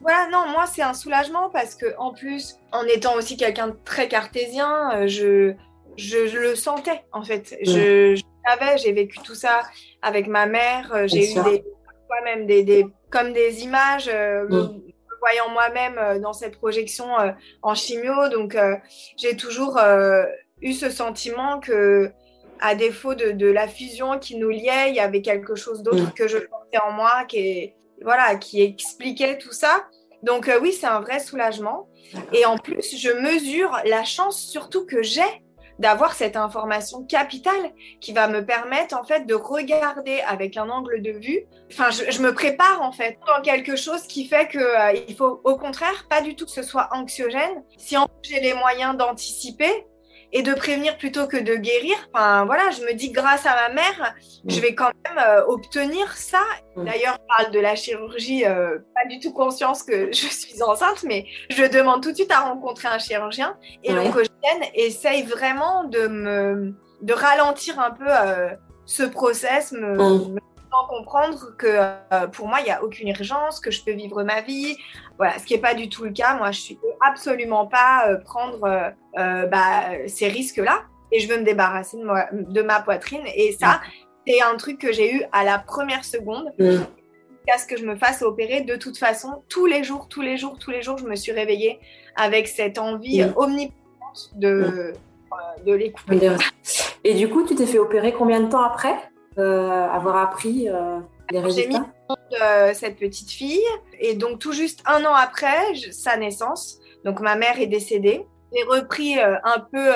voilà, 0.00 0.28
non, 0.30 0.48
moi, 0.48 0.66
c'est 0.66 0.82
un 0.82 0.94
soulagement 0.94 1.50
parce 1.50 1.74
que 1.74 1.86
en 1.98 2.12
plus, 2.12 2.56
en 2.72 2.84
étant 2.84 3.14
aussi 3.14 3.36
quelqu'un 3.36 3.68
de 3.68 3.76
très 3.84 4.08
cartésien, 4.08 5.06
je, 5.06 5.54
je, 5.96 6.38
le 6.38 6.54
sentais, 6.54 7.04
en 7.12 7.22
fait. 7.22 7.56
Je, 7.62 8.20
savais, 8.46 8.76
j'ai 8.78 8.92
vécu 8.92 9.18
tout 9.20 9.34
ça 9.34 9.62
avec 10.02 10.26
ma 10.26 10.46
mère. 10.46 11.06
J'ai 11.06 11.32
eu 11.32 11.42
des, 11.44 11.64
même 12.24 12.46
des, 12.46 12.62
des, 12.62 12.86
comme 13.14 13.32
des 13.32 13.62
images 13.62 14.10
voyant 15.24 15.48
moi-même 15.48 15.96
euh, 15.98 16.18
dans 16.18 16.34
cette 16.34 16.58
projection 16.58 17.18
euh, 17.18 17.32
en 17.62 17.74
chimio. 17.74 18.28
Donc, 18.28 18.54
euh, 18.54 18.76
j'ai 19.16 19.36
toujours 19.36 19.78
eu 20.60 20.72
ce 20.72 20.90
sentiment 20.90 21.60
que, 21.60 22.10
à 22.60 22.74
défaut 22.74 23.14
de, 23.14 23.46
la 23.46 23.66
fusion 23.66 24.18
qui 24.18 24.36
nous 24.36 24.50
liait, 24.50 24.90
il 24.90 24.94
y 24.94 25.00
avait 25.00 25.22
quelque 25.22 25.54
chose 25.54 25.82
d'autre 25.82 26.12
que 26.14 26.28
je 26.28 26.38
sentais 26.38 26.78
en 26.86 26.92
moi 26.92 27.24
qui, 27.26 27.72
voilà, 28.02 28.36
qui 28.36 28.62
expliquait 28.62 29.38
tout 29.38 29.52
ça. 29.52 29.86
Donc 30.22 30.50
oui, 30.62 30.72
c'est 30.72 30.86
un 30.86 31.00
vrai 31.00 31.20
soulagement. 31.20 31.88
Et 32.32 32.46
en 32.46 32.56
plus, 32.56 32.96
je 32.96 33.10
mesure 33.10 33.76
la 33.84 34.04
chance 34.04 34.40
surtout 34.40 34.86
que 34.86 35.02
j'ai 35.02 35.43
d'avoir 35.78 36.14
cette 36.14 36.36
information 36.36 37.04
capitale 37.04 37.72
qui 38.00 38.12
va 38.12 38.28
me 38.28 38.44
permettre 38.44 38.96
en 38.96 39.04
fait 39.04 39.26
de 39.26 39.34
regarder 39.34 40.20
avec 40.26 40.56
un 40.56 40.68
angle 40.68 41.02
de 41.02 41.12
vue. 41.12 41.44
Enfin, 41.72 41.90
je, 41.90 42.22
me 42.22 42.32
prépare 42.32 42.82
en 42.82 42.92
fait 42.92 43.18
dans 43.26 43.42
quelque 43.42 43.76
chose 43.76 44.02
qui 44.02 44.26
fait 44.26 44.48
que 44.48 44.58
euh, 44.58 45.00
il 45.08 45.16
faut 45.16 45.40
au 45.44 45.56
contraire 45.56 46.06
pas 46.08 46.20
du 46.20 46.36
tout 46.36 46.44
que 46.44 46.50
ce 46.50 46.62
soit 46.62 46.88
anxiogène. 46.92 47.62
Si 47.76 47.96
en 47.96 48.06
j'ai 48.22 48.40
les 48.40 48.54
moyens 48.54 48.96
d'anticiper, 48.96 49.86
et 50.34 50.42
de 50.42 50.52
prévenir 50.52 50.98
plutôt 50.98 51.26
que 51.28 51.36
de 51.36 51.54
guérir. 51.54 51.94
Enfin, 52.12 52.44
voilà, 52.44 52.70
je 52.70 52.82
me 52.82 52.92
dis 52.92 53.10
grâce 53.10 53.46
à 53.46 53.54
ma 53.54 53.74
mère, 53.74 54.14
je 54.44 54.58
mm. 54.58 54.60
vais 54.60 54.74
quand 54.74 54.90
même 55.06 55.24
euh, 55.24 55.46
obtenir 55.46 56.12
ça. 56.16 56.42
Mm. 56.76 56.84
D'ailleurs, 56.84 57.18
je 57.20 57.36
parle 57.36 57.52
de 57.52 57.60
la 57.60 57.76
chirurgie, 57.76 58.44
euh, 58.44 58.78
pas 58.94 59.08
du 59.08 59.20
tout 59.20 59.32
conscience 59.32 59.84
que 59.84 60.08
je 60.12 60.26
suis 60.26 60.60
enceinte, 60.62 61.04
mais 61.04 61.26
je 61.50 61.64
demande 61.64 62.02
tout 62.02 62.10
de 62.10 62.16
suite 62.16 62.32
à 62.32 62.40
rencontrer 62.40 62.88
un 62.88 62.98
chirurgien. 62.98 63.56
Et 63.84 63.94
ouais. 63.94 64.04
l'oncogène 64.04 64.30
essaye 64.74 65.22
vraiment 65.22 65.84
de 65.84 66.08
me 66.08 66.74
de 67.02 67.12
ralentir 67.12 67.78
un 67.78 67.90
peu 67.90 68.06
euh, 68.08 68.48
ce 68.86 69.02
process, 69.02 69.72
me, 69.72 70.38
comprendre 70.88 71.56
que 71.56 71.66
euh, 71.68 72.26
pour 72.28 72.48
moi, 72.48 72.58
il 72.60 72.64
n'y 72.64 72.70
a 72.70 72.82
aucune 72.82 73.08
urgence, 73.08 73.60
que 73.60 73.70
je 73.70 73.82
peux 73.82 73.92
vivre 73.92 74.22
ma 74.22 74.40
vie. 74.40 74.76
Voilà, 75.16 75.38
ce 75.38 75.44
qui 75.44 75.54
n'est 75.54 75.60
pas 75.60 75.74
du 75.74 75.88
tout 75.88 76.04
le 76.04 76.10
cas. 76.10 76.36
Moi, 76.36 76.50
je 76.50 76.60
suis 76.60 76.78
absolument 77.00 77.66
pas 77.66 78.08
euh, 78.08 78.18
prendre 78.18 78.92
euh, 79.18 79.46
bah, 79.46 79.84
ces 80.06 80.28
risques-là. 80.28 80.82
Et 81.12 81.20
je 81.20 81.28
veux 81.28 81.38
me 81.38 81.44
débarrasser 81.44 81.96
de, 81.96 82.52
de 82.52 82.62
ma 82.62 82.80
poitrine. 82.80 83.22
Et 83.36 83.52
ça, 83.52 83.80
c'est 84.26 84.42
un 84.42 84.56
truc 84.56 84.78
que 84.78 84.92
j'ai 84.92 85.14
eu 85.14 85.22
à 85.32 85.44
la 85.44 85.58
première 85.58 86.04
seconde. 86.04 86.52
Mm. 86.58 86.64
Jusqu'à 86.66 87.58
ce 87.58 87.66
que 87.66 87.76
je 87.76 87.84
me 87.84 87.96
fasse 87.96 88.22
opérer, 88.22 88.62
de 88.62 88.76
toute 88.76 88.98
façon, 88.98 89.42
tous 89.48 89.66
les 89.66 89.84
jours, 89.84 90.08
tous 90.08 90.22
les 90.22 90.36
jours, 90.36 90.58
tous 90.58 90.70
les 90.70 90.82
jours, 90.82 90.98
je 90.98 91.04
me 91.04 91.14
suis 91.14 91.32
réveillée 91.32 91.78
avec 92.16 92.48
cette 92.48 92.78
envie 92.78 93.24
omniprésente 93.36 94.30
de, 94.34 94.92
mm. 94.92 95.64
de 95.64 95.72
l'écouter. 95.72 96.30
Et 97.04 97.14
du 97.14 97.28
coup, 97.28 97.44
tu 97.46 97.54
t'es 97.54 97.66
fait 97.66 97.78
opérer 97.78 98.12
combien 98.12 98.40
de 98.40 98.48
temps 98.48 98.62
après? 98.62 98.96
Avoir 99.42 100.16
appris 100.16 100.68
euh, 100.68 101.00
les 101.30 101.40
résultats 101.40 101.70
J'ai 101.70 101.78
mis 101.78 102.40
euh, 102.42 102.74
cette 102.74 102.98
petite 102.98 103.30
fille 103.30 103.60
et 103.98 104.14
donc 104.14 104.38
tout 104.38 104.52
juste 104.52 104.82
un 104.86 105.04
an 105.04 105.14
après 105.14 105.74
sa 105.92 106.16
naissance, 106.16 106.78
donc 107.04 107.20
ma 107.20 107.36
mère 107.36 107.60
est 107.60 107.66
décédée. 107.66 108.26
J'ai 108.52 108.62
repris 108.64 109.18
un 109.18 109.58
peu 109.58 109.90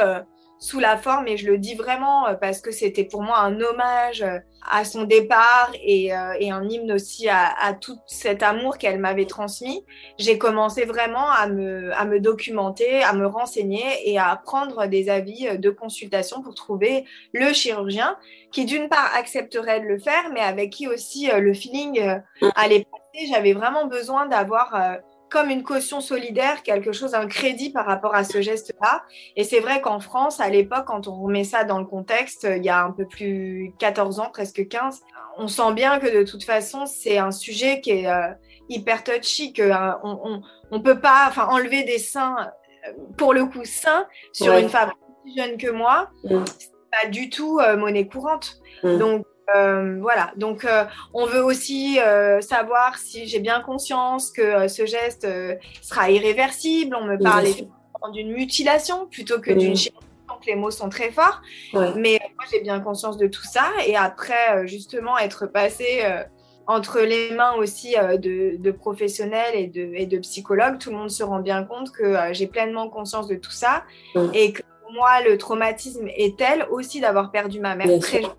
sous 0.59 0.81
la 0.81 0.97
forme 0.97 1.29
et 1.29 1.37
je 1.37 1.47
le 1.47 1.59
dis 1.59 1.75
vraiment 1.75 2.27
parce 2.41 2.61
que 2.61 2.71
c'était 2.71 3.05
pour 3.05 3.23
moi 3.23 3.39
un 3.39 3.61
hommage 3.61 4.25
à 4.71 4.85
son 4.85 5.05
départ 5.05 5.71
et, 5.83 6.13
un 6.13 6.69
hymne 6.69 6.93
aussi 6.93 7.29
à, 7.29 7.55
à 7.61 7.75
tout 7.75 7.97
cet 8.07 8.43
amour 8.43 8.77
qu'elle 8.79 8.99
m'avait 8.99 9.27
transmis. 9.27 9.85
J'ai 10.19 10.37
commencé 10.37 10.85
vraiment 10.85 11.31
à 11.31 11.47
me, 11.47 11.93
à 11.95 12.05
me 12.05 12.21
documenter, 12.21 13.03
à 13.03 13.13
me 13.13 13.27
renseigner 13.27 13.85
et 14.05 14.19
à 14.19 14.35
prendre 14.43 14.87
des 14.87 15.09
avis 15.09 15.59
de 15.59 15.71
consultation 15.71 16.43
pour 16.43 16.55
trouver 16.55 17.05
le 17.33 17.53
chirurgien 17.53 18.17
qui 18.51 18.65
d'une 18.65 18.89
part 18.89 19.11
accepterait 19.15 19.81
de 19.81 19.87
le 19.87 19.99
faire, 19.99 20.31
mais 20.33 20.41
avec 20.41 20.71
qui 20.71 20.89
aussi 20.89 21.31
euh, 21.31 21.39
le 21.39 21.53
feeling 21.53 22.01
euh, 22.01 22.19
mm. 22.43 22.51
allait 22.55 22.85
passer. 22.85 23.27
J'avais 23.29 23.53
vraiment 23.53 23.87
besoin 23.87 24.27
d'avoir 24.27 24.75
euh, 24.75 24.95
comme 25.31 25.51
une 25.51 25.63
caution 25.63 26.01
solidaire, 26.01 26.63
quelque 26.63 26.93
chose, 26.93 27.15
un 27.15 27.27
crédit 27.27 27.71
par 27.71 27.87
rapport 27.87 28.15
à 28.15 28.25
ce 28.25 28.41
geste-là. 28.41 29.03
Et 29.37 29.45
c'est 29.45 29.61
vrai 29.61 29.81
qu'en 29.81 30.01
France, 30.01 30.41
à 30.41 30.49
l'époque, 30.49 30.85
quand 30.87 31.09
on 31.09 31.21
remet 31.21 31.45
ça 31.45 31.65
dans 31.65 31.79
le 31.79 31.85
contexte, 31.85 32.47
il 32.51 32.65
y 32.65 32.69
a 32.69 32.85
un 32.85 32.93
peu 32.93 33.07
plus 33.07 33.73
14 33.79 34.21
ans, 34.21 34.31
presque 34.33 34.69
15, 34.69 35.01
on 35.37 35.49
sent 35.49 35.73
bien 35.75 35.99
que 35.99 36.07
de 36.07 36.25
toute 36.25 36.45
façon, 36.45 36.87
c'est 36.87 37.19
un 37.19 37.31
sujet 37.31 37.81
qui 37.81 37.91
est 37.91 38.09
hyper 38.69 39.05
touchy, 39.05 39.53
que 39.53 39.71
on, 40.03 40.43
on, 40.71 40.81
peut 40.81 41.01
pas, 41.01 41.27
enfin, 41.29 41.47
enlever 41.47 41.85
des 41.85 41.99
seins, 41.99 42.51
pour 43.17 43.35
le 43.35 43.47
coup, 43.47 43.65
seins 43.65 44.07
sur 44.33 44.57
une 44.57 44.69
femme 44.69 44.93
plus 45.23 45.35
jeune 45.37 45.57
que 45.57 45.71
moi. 45.71 46.11
Mm 46.25 46.45
pas 46.91 47.09
du 47.09 47.31
tout 47.31 47.59
euh, 47.59 47.77
monnaie 47.77 48.07
courante. 48.07 48.59
Mmh. 48.83 48.99
Donc 48.99 49.27
euh, 49.55 49.99
voilà, 50.01 50.33
donc 50.37 50.65
euh, 50.65 50.85
on 51.15 51.27
veut 51.27 51.43
aussi 51.43 51.99
savoir 52.41 52.99
si 52.99 53.27
j'ai 53.27 53.41
bien 53.41 53.61
conscience 53.61 54.31
que 54.31 54.69
ce 54.69 54.87
geste 54.87 55.27
sera 55.83 56.11
irréversible. 56.11 56.97
On 56.97 57.05
me 57.05 57.19
parle 57.19 57.47
d'une 58.13 58.33
mutilation 58.33 59.07
plutôt 59.07 59.41
que 59.41 59.51
d'une 59.51 59.77
chirurgie, 59.77 60.07
donc 60.29 60.47
les 60.47 60.55
mots 60.55 60.71
sont 60.71 60.89
très 60.89 61.11
forts. 61.11 61.41
Mais 61.73 62.21
moi 62.37 62.45
j'ai 62.51 62.61
bien 62.61 62.81
conscience 62.81 63.17
de 63.17 63.27
tout 63.27 63.45
ça. 63.45 63.71
Et 63.87 63.97
après 63.97 64.67
justement 64.67 65.19
être 65.19 65.47
passé 65.47 66.05
entre 66.67 67.01
les 67.01 67.31
mains 67.31 67.55
aussi 67.55 67.95
de, 67.95 68.71
professionnels 68.71 69.55
et 69.55 69.67
de, 69.67 69.91
et 69.95 70.07
de, 70.07 70.19
psychologues, 70.19 70.79
tout 70.79 70.91
le 70.91 70.97
monde 70.97 71.11
se 71.11 71.23
rend 71.23 71.41
bien 71.41 71.65
compte 71.65 71.91
que 71.91 72.17
j'ai 72.33 72.47
pleinement 72.47 72.89
conscience 72.91 73.27
de 73.29 73.37
tout 73.37 73.51
ça. 73.51 73.85
Et 74.35 74.53
que 74.53 74.63
moi, 74.93 75.23
le 75.23 75.39
traumatisme 75.39 76.09
est 76.09 76.39
tel 76.39 76.67
aussi 76.71 77.01
d'avoir 77.01 77.31
perdu 77.31 77.61
ma 77.61 77.75
mère 77.75 77.99
très 78.01 78.23
jeune. 78.23 78.31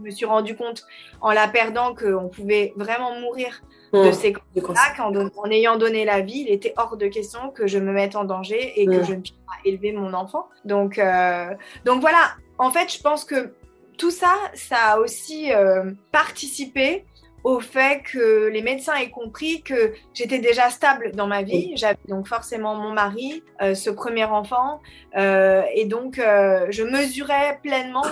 Je 0.00 0.06
me 0.06 0.10
suis 0.10 0.26
rendu 0.26 0.56
compte 0.56 0.86
en 1.20 1.30
la 1.30 1.48
perdant 1.48 1.94
qu'on 1.94 2.28
pouvait 2.28 2.72
vraiment 2.76 3.18
mourir 3.20 3.62
de 3.92 4.08
mmh. 4.08 4.12
ces 4.12 4.32
cancers-là, 4.32 5.10
en, 5.36 5.50
ayant 5.50 5.76
donné 5.76 6.04
la 6.04 6.20
vie, 6.20 6.44
il 6.46 6.52
était 6.52 6.72
hors 6.76 6.96
de 6.96 7.06
question 7.06 7.50
que 7.50 7.66
je 7.66 7.78
me 7.78 7.92
mette 7.92 8.14
en 8.16 8.24
danger 8.24 8.80
et 8.80 8.86
que 8.86 9.00
mmh. 9.00 9.04
je 9.04 9.12
ne 9.14 9.20
puisse 9.20 9.36
pas 9.46 9.68
élever 9.68 9.92
mon 9.92 10.14
enfant. 10.14 10.48
Donc, 10.64 10.98
euh, 10.98 11.50
donc 11.84 12.00
voilà, 12.00 12.32
en 12.58 12.70
fait, 12.70 12.92
je 12.92 13.00
pense 13.00 13.24
que 13.24 13.52
tout 13.98 14.10
ça, 14.10 14.34
ça 14.54 14.76
a 14.92 14.98
aussi 14.98 15.52
euh, 15.52 15.90
participé 16.12 17.04
au 17.44 17.60
fait 17.60 18.02
que 18.02 18.48
les 18.48 18.62
médecins 18.62 18.94
aient 18.96 19.10
compris 19.10 19.62
que 19.62 19.92
j'étais 20.14 20.38
déjà 20.38 20.70
stable 20.70 21.12
dans 21.12 21.26
ma 21.26 21.42
vie. 21.42 21.72
J'avais 21.76 21.98
donc 22.08 22.28
forcément 22.28 22.74
mon 22.74 22.92
mari, 22.92 23.42
euh, 23.62 23.74
ce 23.74 23.90
premier 23.90 24.24
enfant, 24.24 24.80
euh, 25.16 25.62
et 25.74 25.86
donc 25.86 26.18
euh, 26.18 26.66
je 26.70 26.82
mesurais 26.82 27.58
pleinement 27.62 28.02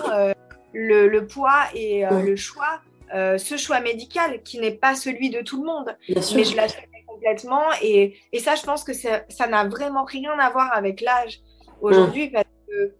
le, 0.72 1.20
poids 1.20 1.64
et 1.74 2.04
le 2.04 2.36
choix, 2.36 2.80
ce 3.12 3.56
choix 3.56 3.80
médical 3.80 4.42
qui 4.42 4.58
n'est 4.58 4.72
pas 4.72 4.94
celui 4.94 5.30
de 5.30 5.40
tout 5.40 5.60
le 5.60 5.66
monde, 5.66 5.96
mais 6.08 6.44
je 6.44 6.56
l'assumais 6.56 7.04
complètement. 7.06 7.64
Et, 7.82 8.16
et, 8.32 8.38
ça, 8.38 8.54
je 8.54 8.62
pense 8.62 8.84
que 8.84 8.92
ça 8.92 9.46
n'a 9.48 9.64
vraiment 9.64 10.04
rien 10.04 10.38
à 10.38 10.50
voir 10.50 10.72
avec 10.72 11.00
l'âge 11.00 11.40
aujourd'hui, 11.80 12.30
parce 12.30 12.46
que 12.68 12.94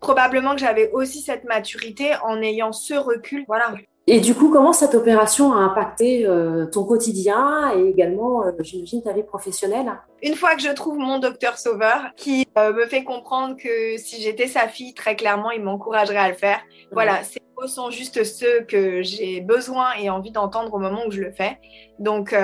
probablement 0.00 0.54
que 0.54 0.60
j'avais 0.60 0.90
aussi 0.90 1.20
cette 1.20 1.44
maturité 1.44 2.12
en 2.24 2.42
ayant 2.42 2.72
ce 2.72 2.94
recul. 2.94 3.44
Voilà. 3.46 3.74
Et 4.08 4.18
du 4.18 4.34
coup, 4.34 4.50
comment 4.50 4.72
cette 4.72 4.94
opération 4.96 5.52
a 5.52 5.58
impacté 5.58 6.26
euh, 6.26 6.66
ton 6.66 6.84
quotidien 6.84 7.72
et 7.76 7.88
également, 7.88 8.44
euh, 8.44 8.50
j'imagine, 8.58 9.00
ta 9.00 9.12
vie 9.12 9.22
professionnelle? 9.22 9.92
Une 10.22 10.34
fois 10.34 10.56
que 10.56 10.62
je 10.62 10.70
trouve 10.70 10.98
mon 10.98 11.20
docteur 11.20 11.56
sauveur 11.56 12.10
qui 12.16 12.46
euh, 12.58 12.72
me 12.72 12.86
fait 12.86 13.04
comprendre 13.04 13.56
que 13.56 13.96
si 13.98 14.20
j'étais 14.20 14.48
sa 14.48 14.66
fille, 14.66 14.92
très 14.94 15.14
clairement, 15.14 15.52
il 15.52 15.62
m'encouragerait 15.62 16.16
à 16.16 16.28
le 16.28 16.34
faire. 16.34 16.58
Voilà, 16.90 17.22
ces 17.22 17.38
mots 17.56 17.68
sont 17.68 17.90
juste 17.90 18.24
ceux 18.24 18.62
que 18.62 19.02
j'ai 19.02 19.40
besoin 19.40 19.92
et 20.00 20.10
envie 20.10 20.32
d'entendre 20.32 20.74
au 20.74 20.78
moment 20.78 21.02
où 21.06 21.12
je 21.12 21.20
le 21.20 21.30
fais. 21.30 21.58
Donc, 22.00 22.34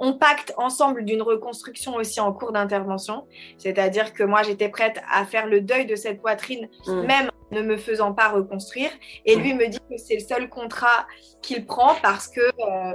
on 0.00 0.12
pacte 0.14 0.54
ensemble 0.56 1.04
d'une 1.04 1.22
reconstruction 1.22 1.94
aussi 1.94 2.20
en 2.20 2.32
cours 2.32 2.52
d'intervention. 2.52 3.26
C'est-à-dire 3.58 4.12
que 4.12 4.24
moi, 4.24 4.42
j'étais 4.42 4.68
prête 4.68 5.00
à 5.12 5.24
faire 5.24 5.46
le 5.46 5.60
deuil 5.60 5.86
de 5.86 5.94
cette 5.94 6.20
poitrine, 6.20 6.68
mmh. 6.86 7.02
même 7.02 7.30
ne 7.54 7.62
me 7.62 7.76
faisant 7.76 8.12
pas 8.12 8.28
reconstruire. 8.28 8.90
Et 9.24 9.36
lui 9.36 9.54
me 9.54 9.66
dit 9.68 9.78
que 9.78 9.96
c'est 9.96 10.14
le 10.14 10.20
seul 10.20 10.48
contrat 10.48 11.06
qu'il 11.42 11.66
prend 11.66 11.94
parce 12.02 12.28
que 12.28 12.40
euh, 12.40 12.94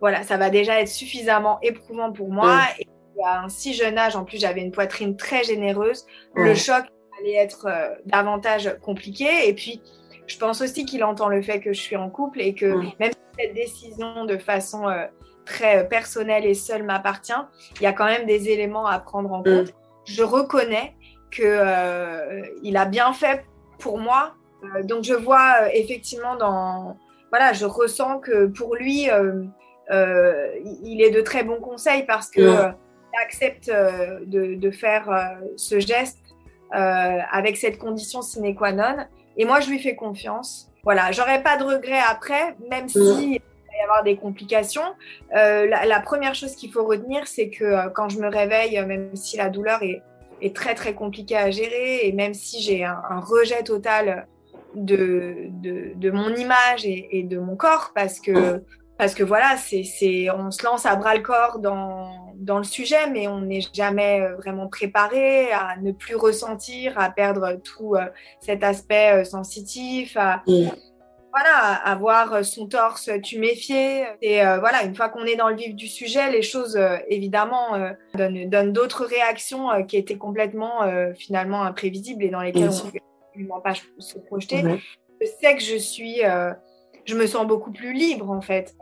voilà, 0.00 0.22
ça 0.22 0.36
va 0.36 0.50
déjà 0.50 0.80
être 0.80 0.88
suffisamment 0.88 1.58
éprouvant 1.62 2.12
pour 2.12 2.30
moi. 2.30 2.60
Et 2.78 2.86
à 3.24 3.42
un 3.42 3.48
si 3.48 3.74
jeune 3.74 3.98
âge, 3.98 4.16
en 4.16 4.24
plus, 4.24 4.38
j'avais 4.40 4.60
une 4.60 4.70
poitrine 4.70 5.16
très 5.16 5.42
généreuse. 5.44 6.06
Le 6.34 6.54
choc 6.54 6.84
allait 7.20 7.34
être 7.34 7.66
euh, 7.66 7.88
davantage 8.06 8.76
compliqué. 8.80 9.48
Et 9.48 9.54
puis, 9.54 9.82
je 10.26 10.38
pense 10.38 10.60
aussi 10.60 10.84
qu'il 10.84 11.02
entend 11.04 11.28
le 11.28 11.42
fait 11.42 11.60
que 11.60 11.72
je 11.72 11.80
suis 11.80 11.96
en 11.96 12.10
couple 12.10 12.40
et 12.40 12.54
que 12.54 12.66
même 13.00 13.12
si 13.12 13.18
cette 13.38 13.54
décision 13.54 14.24
de 14.24 14.36
façon 14.36 14.88
euh, 14.88 15.06
très 15.44 15.88
personnelle 15.88 16.46
et 16.46 16.54
seule 16.54 16.84
m'appartient, 16.84 17.32
il 17.76 17.82
y 17.82 17.86
a 17.86 17.92
quand 17.92 18.04
même 18.04 18.26
des 18.26 18.50
éléments 18.50 18.86
à 18.86 18.98
prendre 19.00 19.32
en 19.32 19.42
compte. 19.42 19.72
Je 20.04 20.22
reconnais 20.22 20.94
que 21.30 22.52
il 22.62 22.76
a 22.76 22.86
bien 22.86 23.12
fait 23.12 23.44
pour 23.78 23.98
moi. 23.98 24.34
Euh, 24.64 24.82
donc 24.82 25.04
je 25.04 25.14
vois 25.14 25.62
euh, 25.62 25.68
effectivement 25.72 26.36
dans 26.36 26.96
voilà, 27.30 27.52
je 27.52 27.66
ressens 27.66 28.20
que 28.20 28.46
pour 28.46 28.74
lui, 28.74 29.10
euh, 29.10 29.44
il 30.82 31.02
est 31.02 31.10
de 31.10 31.20
très 31.20 31.44
bons 31.44 31.60
conseils 31.60 32.04
parce 32.04 32.30
que 32.30 32.40
il 32.40 33.22
accepte 33.22 33.70
de, 33.70 34.54
de, 34.54 34.70
faire 34.70 35.38
ce 35.56 35.78
geste 35.78 36.18
avec 36.70 37.58
cette 37.58 37.78
condition 37.78 38.22
sine 38.22 38.54
qua 38.54 38.72
non. 38.72 38.96
Et 39.36 39.44
moi, 39.44 39.60
je 39.60 39.68
lui 39.68 39.78
fais 39.78 39.94
confiance. 39.94 40.70
Voilà, 40.84 41.12
j'aurais 41.12 41.42
pas 41.42 41.58
de 41.58 41.64
regrets 41.64 42.00
après, 42.10 42.56
même 42.70 42.88
si 42.88 42.98
il 42.98 43.38
va 43.38 43.78
y 43.78 43.82
avoir 43.82 44.02
des 44.04 44.16
complications. 44.16 44.94
la, 45.32 45.84
la, 45.84 46.00
première 46.00 46.34
chose 46.34 46.54
qu'il 46.54 46.72
faut 46.72 46.84
retenir, 46.86 47.26
c'est 47.26 47.50
que 47.50 47.88
quand 47.90 48.08
je 48.08 48.20
me 48.20 48.28
réveille, 48.28 48.82
même 48.86 49.14
si 49.16 49.36
la 49.36 49.50
douleur 49.50 49.82
est, 49.82 50.02
est 50.40 50.54
très 50.54 50.74
très 50.74 50.94
compliqué 50.94 51.36
à 51.36 51.50
gérer. 51.50 52.06
Et 52.06 52.12
même 52.12 52.34
si 52.34 52.60
j'ai 52.60 52.84
un, 52.84 53.20
rejet 53.20 53.62
total 53.62 54.26
de, 54.74 55.48
de, 55.94 56.10
mon 56.10 56.34
image 56.34 56.84
et, 56.84 57.22
de 57.22 57.38
mon 57.38 57.56
corps 57.56 57.92
parce 57.94 58.20
que 58.20 58.62
parce 58.96 59.14
que 59.14 59.22
voilà 59.22 59.56
c'est 59.56 60.28
on 60.30 60.50
se 60.50 60.64
lance 60.64 60.84
à 60.84 60.96
bras 60.96 61.14
le 61.14 61.22
corps 61.22 61.58
dans, 61.58 62.34
dans 62.34 62.58
le 62.58 62.64
sujet 62.64 63.08
mais 63.10 63.28
on 63.28 63.40
n'est 63.40 63.62
jamais 63.72 64.26
vraiment 64.38 64.68
préparé 64.68 65.52
à 65.52 65.76
ne 65.80 65.92
plus 65.92 66.16
ressentir 66.16 66.98
à 66.98 67.10
perdre 67.10 67.54
tout 67.62 67.94
euh, 67.94 68.06
cet 68.40 68.62
aspect 68.62 69.20
euh, 69.20 69.24
sensitif 69.24 70.16
à, 70.16 70.42
voilà, 71.38 71.74
avoir 71.84 72.44
son 72.44 72.66
torse 72.66 73.10
tuméfié. 73.22 74.04
Et 74.22 74.44
euh, 74.44 74.58
voilà, 74.58 74.84
une 74.84 74.94
fois 74.94 75.08
qu'on 75.08 75.24
est 75.24 75.36
dans 75.36 75.48
le 75.48 75.56
vif 75.56 75.74
du 75.74 75.86
sujet, 75.86 76.30
les 76.30 76.42
choses, 76.42 76.76
euh, 76.76 76.96
évidemment, 77.08 77.74
euh, 77.74 77.92
donnent, 78.14 78.72
d'autres 78.72 79.04
réactions 79.04 79.84
qui 79.86 79.96
étaient 79.96 80.16
complètement, 80.16 80.80
finalement, 81.16 81.62
imprévisibles 81.62 82.24
et 82.24 82.28
dans 82.28 82.40
lesquelles 82.40 82.70
on 82.70 82.86
ne 82.86 82.90
peut 82.90 82.98
absolument 83.28 83.60
pas 83.60 83.74
se 83.98 84.18
projeter. 84.18 84.62
Je 85.20 85.26
sais 85.40 85.54
que 85.54 85.62
je 85.62 85.76
suis, 85.76 86.20
je 87.04 87.14
me 87.14 87.26
sens 87.26 87.46
beaucoup 87.46 87.72
plus 87.72 87.92
libre, 87.92 88.30
en 88.30 88.40
fait. 88.40 88.74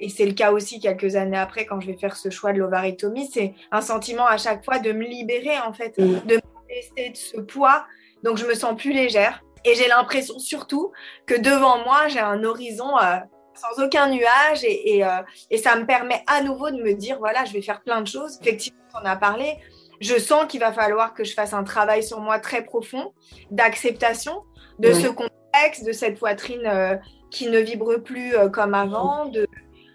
Et 0.00 0.10
c'est 0.10 0.26
le 0.26 0.34
cas 0.34 0.52
aussi 0.52 0.78
quelques 0.78 1.16
années 1.16 1.38
après, 1.38 1.64
quand 1.64 1.80
je 1.80 1.86
vais 1.86 1.96
faire 1.96 2.16
ce 2.16 2.28
choix 2.28 2.52
de 2.52 2.58
l'ovarectomie, 2.58 3.30
c'est 3.32 3.54
un 3.72 3.80
sentiment 3.80 4.26
à 4.26 4.36
chaque 4.36 4.64
fois 4.64 4.78
de 4.78 4.92
me 4.92 5.04
libérer, 5.04 5.58
en 5.66 5.72
fait, 5.72 5.98
de 5.98 6.04
me 6.04 6.40
laisser 6.68 7.10
de 7.10 7.16
ce 7.16 7.40
poids. 7.40 7.86
Donc, 8.22 8.36
je 8.36 8.46
me 8.46 8.54
sens 8.54 8.76
plus 8.76 8.92
légère 8.92 9.42
et 9.64 9.74
j'ai 9.74 9.88
l'impression 9.88 10.38
surtout 10.38 10.92
que 11.26 11.34
devant 11.34 11.78
moi, 11.84 12.08
j'ai 12.08 12.20
un 12.20 12.44
horizon 12.44 12.96
euh, 12.98 13.16
sans 13.54 13.82
aucun 13.82 14.08
nuage 14.08 14.62
et, 14.64 15.04
euh, 15.04 15.22
et, 15.50 15.58
ça 15.58 15.76
me 15.76 15.86
permet 15.86 16.22
à 16.26 16.42
nouveau 16.42 16.70
de 16.70 16.82
me 16.82 16.92
dire 16.92 17.18
voilà, 17.18 17.44
je 17.44 17.52
vais 17.52 17.62
faire 17.62 17.82
plein 17.82 18.00
de 18.00 18.06
choses. 18.06 18.38
Effectivement, 18.42 18.78
on 19.02 19.06
a 19.06 19.16
parlé. 19.16 19.56
Je 20.00 20.18
sens 20.18 20.46
qu'il 20.46 20.60
va 20.60 20.72
falloir 20.72 21.14
que 21.14 21.24
je 21.24 21.32
fasse 21.32 21.52
un 21.54 21.64
travail 21.64 22.02
sur 22.02 22.20
moi 22.20 22.38
très 22.38 22.64
profond 22.64 23.14
d'acceptation 23.50 24.42
de 24.78 24.92
ce 24.92 25.08
contexte, 25.08 25.86
de 25.86 25.92
cette 25.92 26.18
poitrine 26.18 26.66
euh, 26.66 26.96
qui 27.30 27.48
ne 27.48 27.58
vibre 27.58 27.96
plus 27.96 28.34
comme 28.52 28.74
avant, 28.74 29.24
de 29.24 29.48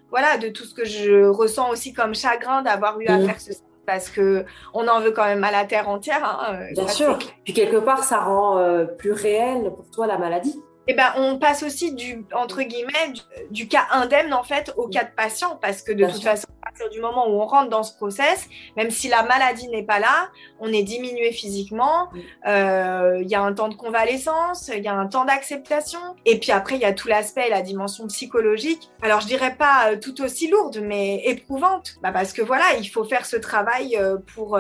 voilà, 0.09 0.37
de 0.37 0.49
tout 0.49 0.65
ce 0.65 0.73
que 0.73 0.83
je 0.83 1.27
ressens 1.27 1.69
aussi 1.69 1.93
comme 1.93 2.15
chagrin 2.15 2.63
d'avoir 2.63 2.99
eu 2.99 3.07
à 3.07 3.19
faire 3.19 3.39
ce 3.39 3.53
parce 3.85 4.09
que 4.09 4.45
on 4.73 4.87
en 4.87 4.99
veut 5.01 5.11
quand 5.11 5.25
même 5.25 5.43
à 5.43 5.51
la 5.51 5.65
terre 5.65 5.89
entière. 5.89 6.23
Hein, 6.23 6.67
Bien 6.73 6.87
sûr. 6.87 7.17
Puis 7.43 7.53
quelque 7.53 7.77
part, 7.77 8.03
ça 8.03 8.19
rend 8.19 8.85
plus 8.97 9.11
réel 9.11 9.71
pour 9.75 9.89
toi 9.91 10.07
la 10.07 10.17
maladie. 10.17 10.61
Eh 10.87 10.93
ben, 10.93 11.13
on 11.15 11.37
passe 11.37 11.63
aussi 11.63 11.93
du 11.93 12.25
entre 12.33 12.63
guillemets 12.63 13.13
du, 13.51 13.67
cas 13.67 13.85
indemne 13.91 14.33
en 14.33 14.43
fait 14.43 14.73
au 14.77 14.87
cas 14.87 15.03
de 15.03 15.11
patient. 15.15 15.57
Parce 15.61 15.83
que 15.83 15.91
de 15.91 16.05
toute 16.05 16.23
façon 16.23 16.47
à 16.61 16.69
partir 16.69 16.89
du 16.89 16.99
moment 16.99 17.27
où 17.27 17.41
on 17.41 17.45
rentre 17.45 17.69
dans 17.69 17.83
ce 17.83 17.95
process, 17.95 18.47
même 18.77 18.89
si 18.89 19.07
la 19.07 19.23
maladie 19.23 19.67
n'est 19.67 19.83
pas 19.83 19.99
là, 19.99 20.29
on 20.59 20.71
est 20.71 20.83
diminué 20.83 21.31
physiquement. 21.31 22.09
Euh, 22.47 23.19
il 23.21 23.29
y 23.29 23.35
a 23.35 23.41
un 23.41 23.53
temps 23.53 23.69
de 23.69 23.75
convalescence, 23.75 24.71
il 24.75 24.83
y 24.83 24.87
a 24.87 24.93
un 24.93 25.07
temps 25.07 25.25
d'acceptation. 25.25 25.99
Et 26.25 26.39
puis 26.39 26.51
après 26.51 26.75
il 26.75 26.81
y 26.81 26.85
a 26.85 26.93
tout 26.93 27.07
l'aspect, 27.07 27.49
la 27.49 27.61
dimension 27.61 28.07
psychologique. 28.07 28.89
Alors 29.01 29.21
je 29.21 29.27
dirais 29.27 29.55
pas 29.55 29.91
euh, 29.91 29.97
tout 29.97 30.21
aussi 30.21 30.47
lourde 30.49 30.79
mais 30.81 31.21
éprouvante, 31.25 31.95
bah, 32.01 32.11
parce 32.11 32.33
que 32.33 32.41
voilà 32.41 32.65
il 32.79 32.87
faut 32.87 33.03
faire 33.03 33.25
ce 33.25 33.35
travail 33.35 33.97
euh, 33.97 34.17
pour 34.33 34.59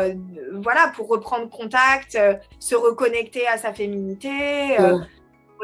voilà 0.53 0.91
pour 0.95 1.07
reprendre 1.07 1.49
contact, 1.49 2.17
se 2.59 2.75
reconnecter 2.75 3.47
à 3.47 3.57
sa 3.57 3.73
féminité 3.73 4.77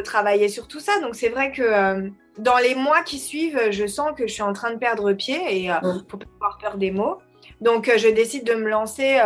travailler 0.01 0.50
sur 0.50 0.68
tout 0.68 0.80
ça. 0.80 1.00
Donc 1.01 1.16
c'est 1.16 1.30
vrai 1.30 1.51
que 1.51 1.62
euh, 1.62 2.10
dans 2.38 2.58
les 2.58 2.75
mois 2.75 3.01
qui 3.01 3.20
suivent, 3.20 3.72
je 3.72 3.88
sens 3.88 4.12
que 4.16 4.27
je 4.27 4.34
suis 4.34 4.44
en 4.44 4.54
train 4.54 4.72
de 4.72 4.77
perdre 4.77 5.13
pied 5.13 5.39
et 5.50 5.72
euh, 5.72 5.75
faut 6.10 6.18
pas 6.18 6.25
avoir 6.36 6.58
peur 6.60 6.77
des 6.77 6.92
mots. 6.92 7.18
Donc 7.62 7.89
euh, 7.89 7.98
je 7.98 8.08
décide 8.08 8.46
de 8.46 8.54
me 8.54 8.70
lancer 8.70 9.20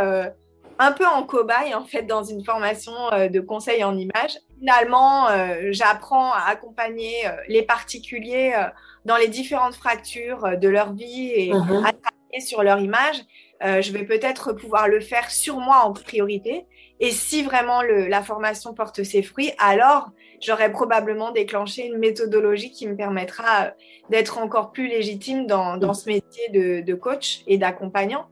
un 0.79 0.91
peu 0.93 1.05
en 1.05 1.23
cobaye 1.23 1.75
en 1.75 1.85
fait 1.85 2.03
dans 2.03 2.23
une 2.23 2.43
formation 2.43 2.93
de 3.11 3.39
conseil 3.39 3.83
en 3.83 3.95
images. 3.95 4.37
Finalement, 4.57 5.27
j'apprends 5.69 6.33
à 6.33 6.45
accompagner 6.47 7.23
les 7.47 7.61
particuliers 7.61 8.53
dans 9.05 9.17
les 9.17 9.27
différentes 9.27 9.75
fractures 9.75 10.57
de 10.57 10.69
leur 10.69 10.93
vie 10.93 11.31
et 11.31 11.51
uh-huh. 11.51 11.85
à 11.85 11.93
travailler 11.93 12.41
sur 12.43 12.63
leur 12.63 12.79
image. 12.79 13.21
je 13.61 13.91
vais 13.91 14.05
peut-être 14.05 14.53
pouvoir 14.53 14.87
le 14.87 15.01
faire 15.01 15.29
sur 15.29 15.59
moi 15.59 15.81
en 15.83 15.93
priorité. 15.93 16.65
Et 17.03 17.11
si 17.11 17.41
vraiment 17.43 17.81
le, 17.81 18.07
la 18.07 18.21
formation 18.21 18.73
porte 18.73 19.03
ses 19.03 19.23
fruits, 19.23 19.51
alors 19.57 20.11
j'aurais 20.39 20.71
probablement 20.71 21.31
déclenché 21.31 21.85
une 21.87 21.97
méthodologie 21.97 22.71
qui 22.71 22.87
me 22.87 22.95
permettra 22.95 23.65
euh, 23.65 23.69
d'être 24.09 24.37
encore 24.37 24.71
plus 24.71 24.87
légitime 24.87 25.47
dans, 25.47 25.77
dans 25.77 25.95
ce 25.95 26.07
métier 26.07 26.49
de, 26.49 26.81
de 26.81 26.93
coach 26.93 27.41
et 27.47 27.57
d'accompagnant. 27.57 28.27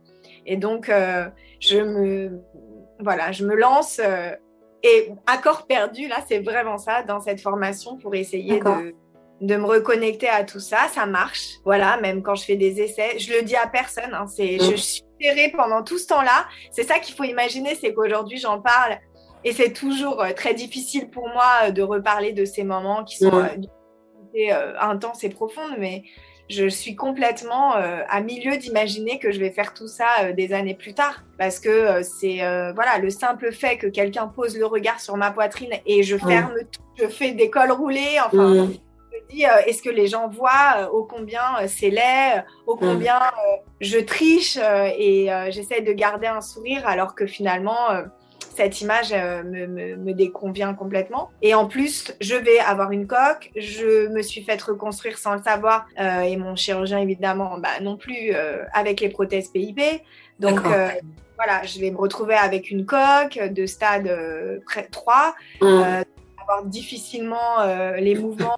Et 0.46 0.56
donc, 0.56 0.88
euh, 0.88 1.28
je 1.60 1.78
me, 1.78 2.40
voilà, 3.00 3.32
je 3.32 3.44
me 3.44 3.56
lance 3.56 4.00
euh, 4.04 4.32
et 4.84 5.12
à 5.26 5.38
corps 5.38 5.66
perdu, 5.66 6.08
là, 6.08 6.18
c'est 6.28 6.40
vraiment 6.40 6.78
ça, 6.78 7.04
dans 7.04 7.20
cette 7.20 7.42
formation 7.42 7.98
pour 7.98 8.14
essayer 8.16 8.60
de, 8.60 8.94
de 9.42 9.56
me 9.58 9.66
reconnecter 9.66 10.30
à 10.30 10.44
tout 10.44 10.62
ça. 10.62 10.88
Ça 10.94 11.06
marche. 11.06 11.56
Voilà, 11.66 12.00
même 12.00 12.22
quand 12.22 12.36
je 12.36 12.46
fais 12.46 12.56
des 12.56 12.80
essais, 12.82 13.18
je 13.18 13.34
le 13.34 13.42
dis 13.42 13.56
à 13.56 13.68
personne. 13.68 14.14
Hein, 14.14 14.28
c'est, 14.28 14.60
je 14.60 14.76
suis 14.76 15.04
pendant 15.56 15.84
tout 15.84 15.98
ce 15.98 16.08
temps-là. 16.08 16.48
C'est 16.72 16.84
ça 16.84 17.00
qu'il 17.00 17.16
faut 17.16 17.24
imaginer, 17.24 17.76
c'est 17.76 17.94
qu'aujourd'hui, 17.94 18.38
j'en 18.38 18.62
parle 18.62 18.98
et 19.44 19.54
c'est 19.54 19.72
toujours 19.72 20.22
euh, 20.22 20.32
très 20.36 20.54
difficile 20.54 21.10
pour 21.10 21.28
moi 21.30 21.46
euh, 21.64 21.72
de 21.72 21.82
reparler 21.82 22.34
de 22.34 22.46
ces 22.46 22.64
moments 22.64 23.04
qui 23.04 23.18
sont 23.18 23.32
euh, 23.32 24.74
intenses 24.80 25.24
et 25.24 25.30
profondes, 25.30 25.76
mais 25.78 26.04
je 26.50 26.68
suis 26.68 26.96
complètement 26.96 27.74
à 27.74 28.22
milieu 28.22 28.58
d'imaginer 28.58 29.20
que 29.20 29.32
je 29.32 29.40
vais 29.40 29.52
faire 29.52 29.76
tout 29.76 29.88
ça 29.88 30.34
des 30.36 30.52
années 30.52 30.74
plus 30.74 30.96
tard. 30.96 31.24
Parce 31.38 31.60
que 31.60 32.02
c'est 32.02 32.38
voilà 32.74 32.98
le 33.00 33.12
simple 33.12 33.52
fait 33.52 33.78
que 33.78 33.86
quelqu'un 33.86 34.26
pose 34.26 34.58
le 34.58 34.66
regard 34.66 35.00
sur 35.00 35.16
ma 35.16 35.30
poitrine 35.30 35.74
et 35.86 36.02
je 36.02 36.18
ferme 36.18 36.56
tout, 36.72 36.82
je 37.00 37.08
fais 37.08 37.34
des 37.34 37.52
cols 37.52 37.72
roulés, 37.72 38.18
enfin. 38.26 38.68
Me 39.12 39.30
dis, 39.30 39.44
est-ce 39.68 39.82
que 39.82 39.90
les 39.90 40.08
gens 40.08 40.28
voient 40.28 40.90
ô 40.92 41.04
combien 41.04 41.68
c'est 41.68 41.90
laid, 41.90 42.44
ô 42.68 42.76
combien 42.76 43.20
je 43.82 44.00
triche 44.00 44.58
et 44.58 45.30
j'essaie 45.50 45.82
de 45.82 45.94
garder 45.94 46.28
un 46.28 46.42
sourire 46.42 46.88
alors 46.88 47.16
que 47.16 47.26
finalement 47.26 48.04
cette 48.60 48.82
image 48.82 49.14
euh, 49.14 49.42
me, 49.44 50.12
déconvient 50.12 50.76
complètement. 50.78 51.30
Et 51.42 51.54
en 51.54 51.66
plus, 51.66 52.14
je 52.20 52.36
vais 52.36 52.60
avoir 52.60 52.92
une 52.92 53.08
coque. 53.08 53.52
Je 53.56 54.08
me 54.10 54.22
suis 54.22 54.42
fait 54.42 54.62
reconstruire 54.62 55.18
sans 55.18 55.36
le 55.36 55.42
savoir. 55.42 55.88
Euh, 55.98 56.22
et 56.22 56.36
mon 56.36 56.58
chirurgien, 56.58 57.00
évidemment, 57.00 57.58
bah, 57.58 57.80
non 57.82 57.96
plus 57.96 58.34
euh, 58.34 58.66
avec 58.74 59.00
les 59.00 59.08
prothèses 59.08 59.48
PIP. 59.48 59.80
Donc, 60.40 60.60
voilà, 60.62 61.64
je 61.64 61.80
vais 61.80 61.90
me 61.90 61.98
retrouver 61.98 62.36
avec 62.36 62.70
une 62.70 62.86
coque 62.86 63.40
de 63.40 63.66
stade 63.66 64.12
3. 64.92 65.36
Mmh. 65.62 66.04
Difficilement 66.66 67.64
les 67.98 68.16
mouvements, 68.16 68.58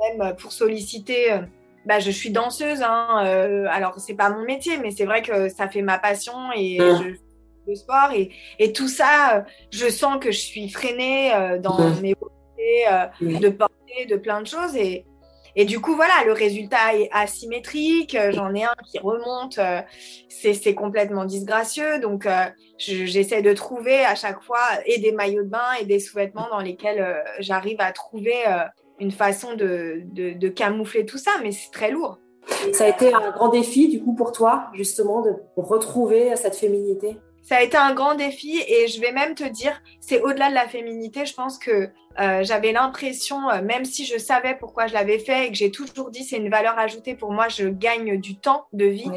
même 0.00 0.34
pour 0.36 0.52
solliciter. 0.52 1.40
Bah, 1.86 1.98
je 1.98 2.10
suis 2.10 2.30
danseuse, 2.30 2.82
hein, 2.82 3.66
alors 3.70 3.98
c'est 3.98 4.14
pas 4.14 4.28
mon 4.30 4.44
métier, 4.44 4.76
mais 4.78 4.90
c'est 4.90 5.06
vrai 5.06 5.22
que 5.22 5.48
ça 5.48 5.68
fait 5.68 5.82
ma 5.82 5.98
passion 5.98 6.52
et 6.54 6.78
mmh. 6.78 7.02
je 7.02 7.16
de 7.66 7.74
sport. 7.74 8.10
Et, 8.14 8.30
et, 8.58 8.72
tout 8.72 8.88
ça, 8.88 9.36
euh, 9.36 9.42
je 9.70 9.88
sens 9.88 10.18
que 10.20 10.30
je 10.30 10.38
suis 10.38 10.68
freinée 10.68 11.32
euh, 11.34 11.58
dans 11.58 11.78
mes 12.00 12.14
volontés 12.14 12.84
euh, 12.90 13.38
de 13.38 13.48
porter, 13.48 14.06
de 14.08 14.16
plein 14.16 14.42
de 14.42 14.46
choses. 14.46 14.76
Et, 14.76 15.04
et 15.56 15.64
du 15.64 15.80
coup, 15.80 15.94
voilà, 15.94 16.14
le 16.26 16.32
résultat 16.32 16.94
est 16.94 17.08
asymétrique. 17.12 18.16
J'en 18.30 18.54
ai 18.54 18.64
un 18.64 18.74
qui 18.90 18.98
remonte. 18.98 19.58
C'est 20.28 20.74
complètement 20.74 21.24
disgracieux. 21.24 21.98
Donc, 22.00 22.26
j'essaie 22.78 23.42
de 23.42 23.52
trouver 23.52 24.04
à 24.04 24.14
chaque 24.14 24.42
fois 24.42 24.60
et 24.86 24.98
des 24.98 25.12
maillots 25.12 25.44
de 25.44 25.48
bain 25.48 25.72
et 25.80 25.84
des 25.84 25.98
sous-vêtements 26.00 26.48
dans 26.50 26.60
lesquels 26.60 27.22
j'arrive 27.40 27.80
à 27.80 27.92
trouver 27.92 28.34
une 28.98 29.10
façon 29.10 29.54
de, 29.54 30.02
de, 30.12 30.32
de, 30.38 30.48
camoufler 30.48 31.06
tout 31.06 31.18
ça. 31.18 31.32
Mais 31.42 31.52
c'est 31.52 31.70
très 31.70 31.90
lourd. 31.90 32.18
Ça 32.72 32.84
a 32.84 32.88
été 32.88 33.12
un 33.12 33.30
grand 33.30 33.48
défi, 33.48 33.88
du 33.88 34.02
coup, 34.02 34.14
pour 34.14 34.32
toi, 34.32 34.70
justement, 34.74 35.22
de 35.22 35.32
retrouver 35.56 36.34
cette 36.36 36.56
féminité? 36.56 37.16
Ça 37.50 37.56
a 37.56 37.62
été 37.62 37.76
un 37.76 37.94
grand 37.94 38.14
défi 38.14 38.62
et 38.68 38.86
je 38.86 39.00
vais 39.00 39.10
même 39.10 39.34
te 39.34 39.42
dire, 39.42 39.82
c'est 39.98 40.20
au-delà 40.20 40.50
de 40.50 40.54
la 40.54 40.68
féminité. 40.68 41.26
Je 41.26 41.34
pense 41.34 41.58
que 41.58 41.90
euh, 42.20 42.44
j'avais 42.44 42.70
l'impression, 42.70 43.50
euh, 43.50 43.60
même 43.60 43.84
si 43.84 44.04
je 44.06 44.18
savais 44.18 44.54
pourquoi 44.54 44.86
je 44.86 44.94
l'avais 44.94 45.18
fait 45.18 45.46
et 45.46 45.50
que 45.50 45.56
j'ai 45.56 45.72
toujours 45.72 46.10
dit 46.12 46.22
c'est 46.22 46.36
une 46.36 46.48
valeur 46.48 46.78
ajoutée 46.78 47.16
pour 47.16 47.32
moi, 47.32 47.48
je 47.48 47.66
gagne 47.66 48.20
du 48.20 48.36
temps 48.36 48.66
de 48.72 48.84
vie. 48.84 49.10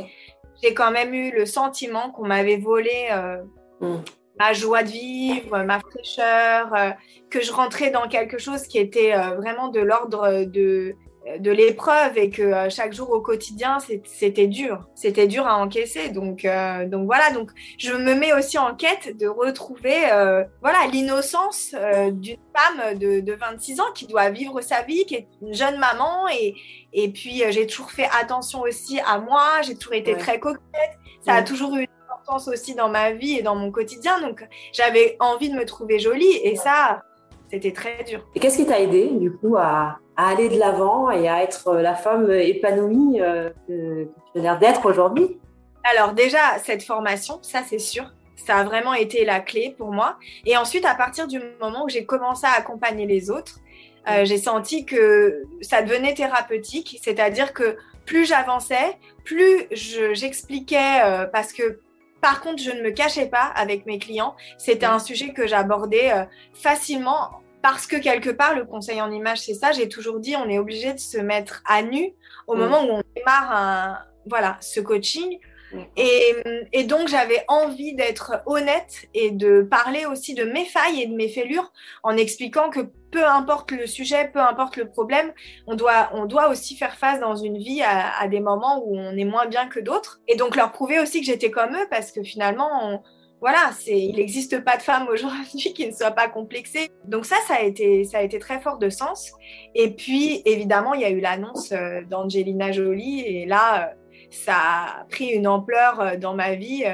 J'ai 0.63 0.73
quand 0.73 0.89
même 0.89 1.13
eu 1.13 1.29
le 1.29 1.45
sentiment 1.45 2.09
qu'on 2.09 2.25
m'avait 2.25 2.57
volé 2.57 3.09
euh, 3.11 3.37
mm. 3.81 4.01
ma 4.39 4.53
joie 4.53 4.81
de 4.81 4.89
vivre, 4.89 5.61
ma 5.61 5.79
fraîcheur, 5.79 6.95
que 7.29 7.39
je 7.39 7.51
rentrais 7.51 7.91
dans 7.91 8.07
quelque 8.07 8.39
chose 8.39 8.63
qui 8.63 8.79
était 8.79 9.13
vraiment 9.37 9.67
de 9.67 9.79
l'ordre 9.79 10.45
de 10.45 10.95
de 11.39 11.51
l'épreuve 11.51 12.17
et 12.17 12.29
que 12.29 12.41
euh, 12.41 12.69
chaque 12.69 12.93
jour 12.93 13.09
au 13.11 13.21
quotidien 13.21 13.77
c'était 14.03 14.47
dur. 14.47 14.87
C'était 14.93 15.27
dur 15.27 15.47
à 15.47 15.57
encaisser. 15.57 16.09
Donc 16.09 16.43
euh, 16.43 16.85
donc 16.85 17.05
voilà. 17.05 17.31
Donc 17.31 17.51
je 17.77 17.93
me 17.93 18.13
mets 18.13 18.33
aussi 18.33 18.57
en 18.57 18.75
quête 18.75 19.17
de 19.17 19.27
retrouver 19.27 20.11
euh, 20.11 20.43
voilà 20.61 20.79
l'innocence 20.91 21.73
d'une 22.11 22.37
femme 22.55 22.97
de, 22.97 23.21
de, 23.21 23.33
26 23.33 23.79
ans 23.79 23.91
qui 23.95 24.05
doit 24.05 24.29
vivre 24.29 24.61
sa 24.61 24.81
vie 24.81 25.05
qui 25.05 25.15
est 25.15 25.27
une 25.41 25.53
jeune 25.53 25.77
maman. 25.77 26.27
Et 26.29 26.55
et 26.91 27.09
puis 27.09 27.43
j'ai 27.49 27.67
toujours 27.67 27.91
fait 27.91 28.09
attention 28.19 28.61
aussi 28.61 28.99
à 29.05 29.17
moi. 29.19 29.61
J'ai 29.61 29.75
toujours 29.75 29.93
été 29.93 30.17
très 30.17 30.39
coquette. 30.39 30.61
Ça 31.25 31.35
a 31.35 31.43
toujours 31.43 31.75
eu 31.77 31.83
une 31.83 31.87
importance 32.11 32.49
aussi 32.49 32.75
dans 32.75 32.89
ma 32.89 33.11
vie 33.11 33.37
et 33.37 33.41
dans 33.41 33.55
mon 33.55 33.71
quotidien. 33.71 34.19
Donc 34.19 34.45
j'avais 34.73 35.15
envie 35.21 35.49
de 35.49 35.55
me 35.55 35.65
trouver 35.65 35.99
jolie. 35.99 36.35
Et 36.43 36.57
ça 36.57 37.01
c'était 37.53 37.71
très 37.71 38.03
dur. 38.03 38.25
Et 38.33 38.39
qu'est-ce 38.39 38.57
qui 38.57 38.65
t'a 38.65 38.79
aidé 38.79 39.11
du 39.11 39.31
coup 39.31 39.57
à, 39.57 39.99
aller 40.17 40.49
de 40.49 40.57
l'avant 40.57 41.11
et 41.11 41.29
à 41.29 41.43
être 41.43 41.67
euh, 41.67 41.81
la 41.83 41.93
femme 41.93 42.31
épanouie 42.31 43.21
euh, 43.21 43.51
que, 43.67 44.07
tu 44.33 44.39
as 44.39 44.41
l'air 44.41 44.57
d'être 44.57 44.83
aujourd'hui? 44.87 45.39
Alors 45.83 46.13
déjà, 46.13 46.57
cette 46.63 46.81
formation, 46.81 47.37
ça 47.43 47.61
c'est 47.63 47.77
sûr, 47.77 48.11
ça 48.35 48.57
a 48.57 48.63
vraiment 48.63 48.95
été 48.95 49.23
la 49.23 49.39
clé 49.39 49.75
pour 49.77 49.91
moi. 49.91 50.17
Et 50.47 50.57
ensuite, 50.57 50.83
à 50.83 50.95
partir 50.95 51.27
du 51.27 51.39
moment 51.61 51.85
où 51.85 51.89
j'ai 51.89 52.05
commencé 52.05 52.47
à 52.47 52.57
accompagner 52.57 53.05
les 53.05 53.29
autres, 53.29 53.59
euh, 54.09 54.25
j'ai 54.25 54.37
senti 54.37 54.85
que 54.85 55.43
ça 55.61 55.83
devenait 55.83 56.15
thérapeutique, 56.15 56.97
c'est-à-dire 57.03 57.53
que 57.53 57.77
plus 58.05 58.25
j'avançais, 58.25 58.97
plus 59.23 59.67
j'expliquais, 59.71 61.27
parce 61.31 61.53
que 61.53 61.79
par 62.19 62.41
contre, 62.41 62.61
je 62.63 62.71
ne 62.71 62.81
me 62.81 62.91
cachais 62.91 63.27
pas 63.27 63.51
avec 63.55 63.85
mes 63.85 63.99
clients. 63.99 64.35
C'était 64.57 64.85
un 64.85 64.99
sujet 64.99 65.31
que 65.31 65.47
j'abordais 65.47 66.11
facilement 66.53 67.42
parce 67.63 67.87
que 67.87 67.95
quelque 67.95 68.29
part, 68.29 68.55
le 68.55 68.65
conseil 68.65 69.01
en 69.01 69.09
image, 69.09 69.39
c'est 69.39 69.53
ça. 69.53 69.71
J'ai 69.71 69.87
toujours 69.87 70.19
dit, 70.19 70.35
on 70.35 70.49
est 70.49 70.59
obligé 70.59 70.93
de 70.93 70.99
se 70.99 71.17
mettre 71.17 71.63
à 71.65 71.81
nu 71.81 72.13
au 72.45 72.55
mm. 72.55 72.59
moment 72.59 72.83
où 72.83 72.89
on 72.91 73.03
démarre 73.15 73.51
un, 73.51 73.99
voilà, 74.27 74.57
ce 74.59 74.81
coaching. 74.81 75.39
Et, 75.97 76.83
donc, 76.83 77.07
j'avais 77.07 77.43
envie 77.47 77.95
d'être 77.95 78.43
honnête 78.45 79.07
et 79.15 79.31
de 79.31 79.63
parler 79.63 80.05
aussi 80.05 80.35
de 80.35 80.43
mes 80.43 80.65
failles 80.65 81.01
et 81.01 81.07
de 81.07 81.15
mes 81.15 81.29
fêlures 81.29 81.71
en 82.03 82.15
expliquant 82.15 82.69
que 82.69 82.81
peu 83.11 83.25
importe 83.25 83.71
le 83.71 83.87
sujet, 83.87 84.29
peu 84.31 84.39
importe 84.39 84.77
le 84.77 84.87
problème, 84.87 85.33
on 85.65 85.73
doit, 85.73 86.11
on 86.13 86.25
doit 86.25 86.49
aussi 86.49 86.75
faire 86.75 86.95
face 86.95 87.19
dans 87.19 87.35
une 87.35 87.57
vie 87.57 87.81
à, 87.81 88.27
des 88.27 88.39
moments 88.39 88.83
où 88.85 88.95
on 88.95 89.17
est 89.17 89.25
moins 89.25 89.47
bien 89.47 89.67
que 89.67 89.79
d'autres. 89.79 90.19
Et 90.27 90.35
donc, 90.35 90.55
leur 90.55 90.71
prouver 90.73 90.99
aussi 90.99 91.21
que 91.21 91.25
j'étais 91.25 91.49
comme 91.49 91.75
eux 91.75 91.87
parce 91.89 92.11
que 92.11 92.21
finalement, 92.21 93.01
voilà, 93.43 93.71
il 93.87 94.15
n'existe 94.15 94.63
pas 94.63 94.77
de 94.77 94.81
femme 94.81 95.09
aujourd'hui 95.09 95.73
qui 95.75 95.85
ne 95.85 95.91
soit 95.91 96.11
pas 96.11 96.29
complexée. 96.29 96.89
Donc 97.03 97.25
ça, 97.25 97.35
ça 97.45 97.55
a 97.55 97.59
été, 97.59 98.39
très 98.39 98.61
fort 98.61 98.77
de 98.77 98.89
sens. 98.89 99.33
Et 99.75 99.91
puis, 99.91 100.41
évidemment, 100.45 100.93
il 100.93 101.01
y 101.01 101.03
a 101.03 101.09
eu 101.09 101.19
l'annonce 101.19 101.73
euh, 101.73 102.03
d'Angelina 102.09 102.71
Jolie 102.71 103.19
et 103.19 103.45
là, 103.45 103.89
euh, 103.89 103.93
ça 104.31 104.55
a 104.55 105.05
pris 105.09 105.25
une 105.25 105.45
ampleur 105.45 105.99
euh, 105.99 106.15
dans 106.15 106.33
ma 106.35 106.55
vie. 106.55 106.85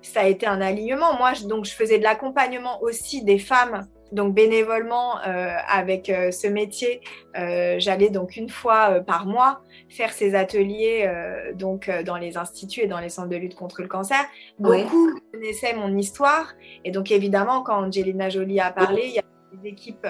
Ça 0.00 0.22
a 0.22 0.26
été 0.26 0.46
un 0.46 0.62
alignement. 0.62 1.18
Moi, 1.18 1.32
donc, 1.46 1.66
je 1.66 1.72
faisais 1.72 1.98
de 1.98 2.04
l'accompagnement 2.04 2.80
aussi 2.80 3.22
des 3.22 3.38
femmes. 3.38 3.86
Donc 4.12 4.34
bénévolement 4.34 5.18
euh, 5.20 5.54
avec 5.68 6.10
euh, 6.10 6.30
ce 6.30 6.46
métier, 6.46 7.00
j'allais 7.34 8.10
donc 8.10 8.36
une 8.36 8.48
fois 8.48 9.00
par 9.00 9.26
mois 9.26 9.62
faire 9.88 10.12
ces 10.12 10.34
ateliers 10.34 11.10
donc 11.54 11.90
dans 12.04 12.16
les 12.16 12.36
instituts 12.36 12.82
et 12.82 12.86
dans 12.86 12.98
les 12.98 13.08
centres 13.08 13.28
de 13.28 13.36
lutte 13.36 13.54
contre 13.54 13.82
le 13.82 13.88
cancer. 13.88 14.18
Beaucoup 14.58 15.18
connaissaient 15.32 15.74
mon 15.74 15.96
histoire. 15.96 16.52
Et 16.84 16.90
donc 16.90 17.10
évidemment 17.10 17.62
quand 17.62 17.86
Angelina 17.86 18.28
Jolie 18.28 18.60
a 18.60 18.70
parlé, 18.70 19.02
il 19.06 19.14
y 19.14 19.18
a 19.18 19.22
des 19.52 19.68
équipes 19.68 20.06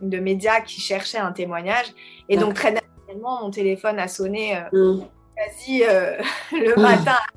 de 0.00 0.18
médias 0.18 0.60
qui 0.60 0.80
cherchaient 0.80 1.18
un 1.18 1.32
témoignage. 1.32 1.86
Et 2.28 2.36
donc 2.36 2.54
très 2.54 2.72
naturellement 2.72 3.42
mon 3.42 3.50
téléphone 3.50 3.98
a 3.98 4.08
sonné 4.08 4.58
mmh. 4.72 5.00
quasi 5.36 5.84
euh, 5.84 6.16
le 6.52 6.80
matin. 6.80 7.12
à 7.12 7.18
9h 7.18 7.33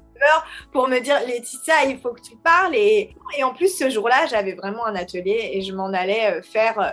pour 0.72 0.88
me 0.88 1.00
dire 1.00 1.20
Laetitia, 1.26 1.86
il 1.88 1.98
faut 2.00 2.12
que 2.12 2.22
tu 2.22 2.36
parles. 2.38 2.76
Et, 2.76 3.16
et 3.38 3.44
en 3.44 3.54
plus, 3.54 3.78
ce 3.78 3.90
jour-là, 3.90 4.26
j'avais 4.30 4.54
vraiment 4.54 4.86
un 4.86 4.96
atelier 4.96 5.52
et 5.54 5.62
je 5.62 5.74
m'en 5.74 5.88
allais 5.94 6.32
euh, 6.32 6.42
faire 6.42 6.80
euh, 6.80 6.90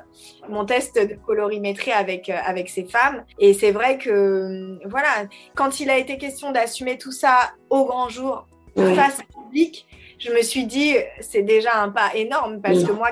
mon 0.49 0.65
test 0.65 0.97
de 0.97 1.15
colorimétrie 1.27 1.93
avec, 1.93 2.29
avec 2.29 2.69
ces 2.69 2.85
femmes. 2.85 3.25
Et 3.39 3.55
c'est 3.55 3.73
vrai 3.73 3.99
que, 3.99 4.79
voilà, 4.89 5.27
quand 5.55 5.81
il 5.81 5.91
a 5.91 5.99
été 5.99 6.19
question 6.19 6.53
d'assumer 6.53 6.99
tout 6.99 7.13
ça 7.13 7.53
au 7.71 7.85
grand 7.85 8.09
jour, 8.09 8.47
face 8.77 9.21
au 9.21 9.43
public, 9.43 9.87
je 10.19 10.33
me 10.33 10.43
suis 10.43 10.67
dit, 10.67 10.97
c'est 11.21 11.43
déjà 11.43 11.81
un 11.81 11.91
pas 11.91 12.15
énorme 12.15 12.61
parce 12.61 12.83
que 12.83 12.93
moi, 12.93 13.11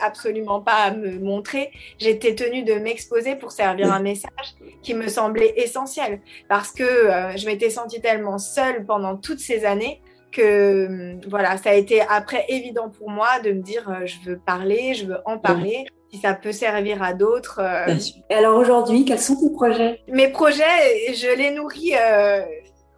absolument 0.00 0.60
pas 0.60 0.76
à 0.84 0.90
me 0.92 1.18
montrer. 1.18 1.70
J'étais 1.98 2.34
tenue 2.34 2.62
de 2.62 2.74
m'exposer 2.74 3.36
pour 3.36 3.52
servir 3.52 3.92
un 3.92 4.00
message 4.00 4.54
qui 4.82 4.94
me 4.94 5.08
semblait 5.08 5.54
essentiel 5.56 6.20
parce 6.48 6.72
que 6.72 6.82
euh, 6.82 7.36
je 7.36 7.46
m'étais 7.46 7.70
sentie 7.70 8.00
tellement 8.00 8.38
seule 8.38 8.84
pendant 8.84 9.16
toutes 9.16 9.40
ces 9.40 9.64
années 9.64 10.00
que 10.32 10.86
hum, 10.86 11.20
voilà, 11.28 11.56
ça 11.56 11.70
a 11.70 11.74
été 11.74 12.00
après 12.00 12.44
évident 12.48 12.90
pour 12.90 13.10
moi 13.10 13.40
de 13.42 13.52
me 13.52 13.62
dire 13.62 13.88
euh, 13.88 14.06
je 14.06 14.16
veux 14.28 14.38
parler, 14.38 14.94
je 14.94 15.06
veux 15.06 15.18
en 15.24 15.38
parler. 15.38 15.86
Si 16.12 16.20
ça 16.20 16.34
peut 16.34 16.52
servir 16.52 17.02
à 17.02 17.12
d'autres. 17.12 17.60
Euh. 17.60 17.92
Et 18.30 18.34
alors 18.34 18.56
aujourd'hui, 18.56 19.04
quels 19.04 19.18
sont 19.18 19.34
tes 19.34 19.50
projets? 19.50 20.00
Mes 20.06 20.28
projets, 20.28 21.12
je 21.12 21.36
les 21.36 21.50
nourris 21.50 21.94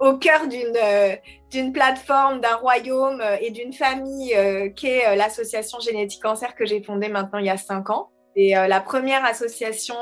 au 0.01 0.15
cœur 0.15 0.49
d'une 0.49 0.77
euh, 0.83 1.17
d'une 1.51 1.73
plateforme, 1.73 2.41
d'un 2.41 2.57
royaume 2.57 3.21
euh, 3.21 3.37
et 3.41 3.51
d'une 3.51 3.73
famille 3.73 4.35
euh, 4.35 4.69
qui 4.69 4.89
est 4.89 5.17
l'association 5.17 5.79
Génétique 5.81 6.23
Cancer 6.23 6.55
que 6.55 6.67
j'ai 6.67 6.83
fondée 6.83 7.09
maintenant 7.09 7.39
il 7.39 7.47
y 7.47 7.51
a 7.51 7.57
cinq 7.57 7.91
ans. 7.91 8.11
C'est 8.37 8.53
la 8.69 8.81
première 8.81 9.25
association 9.25 9.97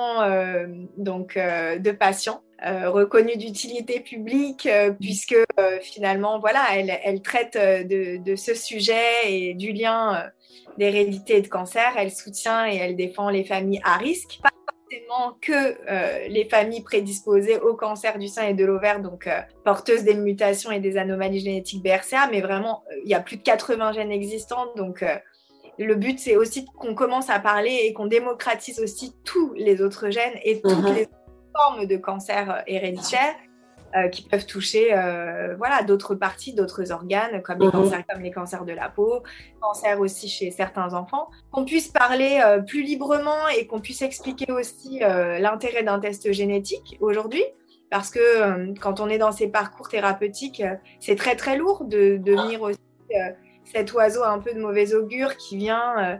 donc 0.96 1.37
de 1.37 1.90
patients 1.92 2.42
reconnue 2.61 3.37
d'utilité 3.37 4.00
publique 4.00 4.68
puisque 4.98 5.37
finalement 5.83 6.40
voilà 6.40 6.64
elle, 6.72 6.98
elle 7.04 7.22
traite 7.22 7.54
de, 7.54 8.16
de, 8.20 8.35
ce 8.35 8.54
sujet 8.54 9.04
et 9.28 9.54
du 9.54 9.70
lien 9.70 10.33
d'hérédité 10.78 11.37
et 11.37 11.42
de 11.42 11.48
cancer. 11.48 11.92
Elle 11.96 12.11
soutient 12.11 12.66
et 12.68 12.74
elle 12.74 12.96
défend 12.96 13.30
les 13.30 13.44
familles 13.44 13.80
à 13.85 13.98
risque 13.98 14.40
que 15.40 15.52
euh, 15.52 16.28
les 16.28 16.44
familles 16.48 16.83
prédisposées 16.83 17.59
au 17.59 17.74
cancer 17.74 18.18
du 18.18 18.28
sein 18.28 18.46
et 18.46 18.54
de 18.54 18.64
l'ovaire, 18.64 19.00
donc 19.00 19.26
euh, 19.26 19.40
porteuses 19.64 20.04
des 20.04 20.14
mutations 20.14 20.70
et 20.70 20.80
des 20.80 20.96
anomalies 20.96 21.40
génétiques 21.40 21.83
BRCA, 21.83 22.28
mais 22.30 22.40
vraiment, 22.40 22.83
euh, 22.90 22.96
il 23.04 23.11
y 23.11 23.14
a 23.14 23.20
plus 23.20 23.37
de 23.37 23.42
80 23.42 23.92
gènes 23.92 24.12
existants, 24.12 24.66
donc 24.76 25.04
le 25.78 25.94
but, 25.96 26.18
c'est 26.18 26.37
aussi 26.37 26.66
qu'on 26.66 26.94
commence 26.94 27.30
à 27.30 27.40
parler 27.40 27.80
et 27.85 27.92
qu'on 27.92 28.07
démocratise 28.07 28.78
aussi 28.80 29.12
tous 29.24 29.52
les 29.54 29.83
autres 29.83 30.11
gènes 30.11 30.38
et 30.44 30.61
toutes 30.61 30.72
uh-huh. 30.72 30.94
les 30.94 31.09
formes 31.52 31.87
de 31.87 31.96
cancer 31.96 32.62
héréditaire 32.66 33.35
euh, 33.96 34.09
qui 34.09 34.22
peuvent 34.22 34.46
toucher 34.46 34.92
euh, 34.92 35.54
voilà, 35.57 35.85
d'autres 35.85 36.16
parties, 36.16 36.52
d'autres 36.52 36.90
organes, 36.90 37.42
comme 37.42 37.61
les, 37.61 37.66
mhm. 37.66 37.72
cancers, 37.72 38.02
comme 38.09 38.22
les 38.22 38.33
cancers 38.33 38.64
de 38.64 38.72
la 38.72 38.88
peau, 38.88 39.22
cancers 39.61 40.00
aussi 40.00 40.28
chez 40.28 40.50
certains 40.50 40.94
enfants. 40.94 41.28
Qu'on 41.52 41.64
puisse 41.64 41.88
parler 41.88 42.40
euh, 42.44 42.61
plus 42.61 42.83
librement 42.83 43.46
et 43.57 43.68
qu'on 43.68 43.80
puisse 43.80 44.02
expliquer 44.02 44.50
aussi 44.50 44.98
l'intérêt 44.98 45.85
d'un 45.85 46.00
test 46.00 46.33
génétique 46.33 46.96
aujourd'hui. 47.00 47.44
Parce 47.88 48.11
que 48.11 48.74
quand 48.80 48.98
on 48.98 49.09
est 49.09 49.18
dans 49.18 49.30
ces 49.30 49.46
parcours 49.46 49.88
thérapeutiques, 49.88 50.64
c'est 50.98 51.14
très 51.14 51.37
très 51.37 51.57
lourd 51.57 51.85
de, 51.85 52.16
de 52.16 52.33
venir 52.33 52.62
aussi 52.62 52.78
cet 53.64 53.92
oiseau 53.92 54.22
un 54.22 54.38
peu 54.38 54.53
de 54.53 54.61
mauvais 54.61 54.94
augure 54.94 55.37
qui 55.37 55.57
vient 55.57 55.98
euh, 55.98 56.16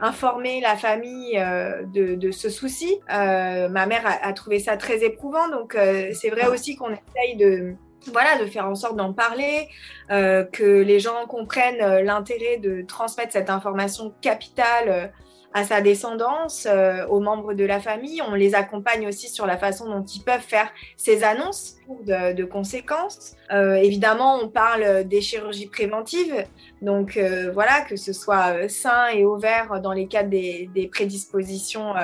informer 0.00 0.60
la 0.60 0.76
famille 0.76 1.38
euh, 1.38 1.82
de, 1.84 2.30
ce 2.30 2.48
souci. 2.48 2.98
Euh, 3.12 3.68
ma 3.68 3.86
mère 3.86 4.02
a, 4.06 4.32
trouvé 4.32 4.58
ça 4.58 4.76
très 4.76 5.04
éprouvant, 5.04 5.48
donc 5.48 5.76
c'est 6.12 6.30
vrai 6.30 6.46
aussi 6.48 6.76
qu'on 6.76 6.90
essaye 6.90 7.36
de 7.36 7.74
voilà, 8.12 8.36
de 8.38 8.44
faire 8.44 8.66
en 8.66 8.74
sorte 8.74 8.96
d'en 8.96 9.14
parler, 9.14 9.66
que 10.10 10.82
les 10.82 11.00
gens 11.00 11.24
comprennent 11.26 12.02
l'intérêt 12.02 12.58
de 12.58 12.82
transmettre 12.82 13.32
cette 13.32 13.48
information 13.48 14.12
capitale 14.20 15.10
à 15.54 15.64
sa 15.64 15.80
descendance, 15.80 16.66
euh, 16.68 17.06
aux 17.06 17.20
membres 17.20 17.54
de 17.54 17.64
la 17.64 17.80
famille. 17.80 18.20
On 18.28 18.34
les 18.34 18.56
accompagne 18.56 19.06
aussi 19.06 19.28
sur 19.28 19.46
la 19.46 19.56
façon 19.56 19.88
dont 19.88 20.04
ils 20.04 20.20
peuvent 20.20 20.40
faire 20.40 20.68
ces 20.96 21.22
annonces 21.22 21.76
de, 22.04 22.34
de 22.34 22.44
conséquences. 22.44 23.36
Euh, 23.52 23.74
évidemment, 23.74 24.40
on 24.42 24.48
parle 24.48 25.04
des 25.04 25.20
chirurgies 25.20 25.68
préventives, 25.68 26.44
donc 26.82 27.16
euh, 27.16 27.52
voilà, 27.52 27.82
que 27.82 27.94
ce 27.94 28.12
soit 28.12 28.68
sein 28.68 29.06
et 29.08 29.24
ovaire 29.24 29.80
dans 29.80 29.92
les 29.92 30.08
cas 30.08 30.24
des, 30.24 30.68
des 30.74 30.88
prédispositions 30.88 31.94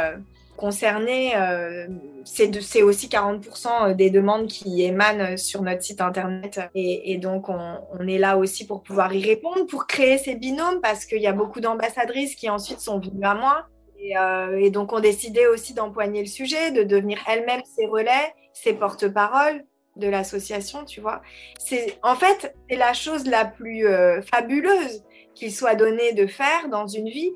concernés, 0.61 1.35
euh, 1.37 1.88
c'est 2.25 2.83
aussi 2.83 3.09
40% 3.09 3.94
des 3.96 4.11
demandes 4.11 4.46
qui 4.46 4.83
émanent 4.83 5.38
sur 5.38 5.62
notre 5.62 5.83
site 5.83 6.03
internet. 6.03 6.61
Et, 6.75 7.16
donc, 7.16 7.49
on, 7.49 8.07
est 8.07 8.18
là 8.18 8.37
aussi 8.37 8.66
pour 8.66 8.83
pouvoir 8.83 9.12
y 9.14 9.25
répondre, 9.25 9.66
pour 9.66 9.87
créer 9.87 10.18
ces 10.18 10.35
binômes, 10.35 10.81
parce 10.83 11.07
qu'il 11.07 11.23
y 11.23 11.27
a 11.27 11.33
beaucoup 11.33 11.61
d'ambassadrices 11.61 12.35
qui 12.35 12.51
ensuite 12.51 12.81
sont 12.81 13.01
venues 13.01 13.25
à 13.25 13.35
moi. 13.35 13.66
Et, 13.99 14.16
euh, 14.18 14.68
donc, 14.68 14.92
on 14.92 15.01
décidait 15.01 15.46
aussi 15.46 15.73
d'empoigner 15.73 16.20
le 16.20 16.29
sujet, 16.29 16.70
de 16.70 16.83
devenir 16.83 17.18
elles-mêmes 17.27 17.62
ces 17.64 17.87
relais, 17.87 18.35
ces 18.53 18.75
porte-paroles 18.75 19.64
de 19.96 20.09
l'association, 20.09 20.85
tu 20.85 21.01
vois. 21.01 21.23
C'est 21.59 21.99
en 22.03 22.14
fait 22.14 22.55
c'est 22.68 22.77
la 22.77 22.92
chose 22.92 23.27
la 23.27 23.44
plus 23.44 23.87
euh, 23.87 24.23
fabuleuse 24.23 25.03
qu'il 25.35 25.53
soit 25.53 25.75
donné 25.75 26.12
de 26.12 26.27
faire 26.27 26.68
dans 26.70 26.87
une 26.87 27.09
vie, 27.09 27.33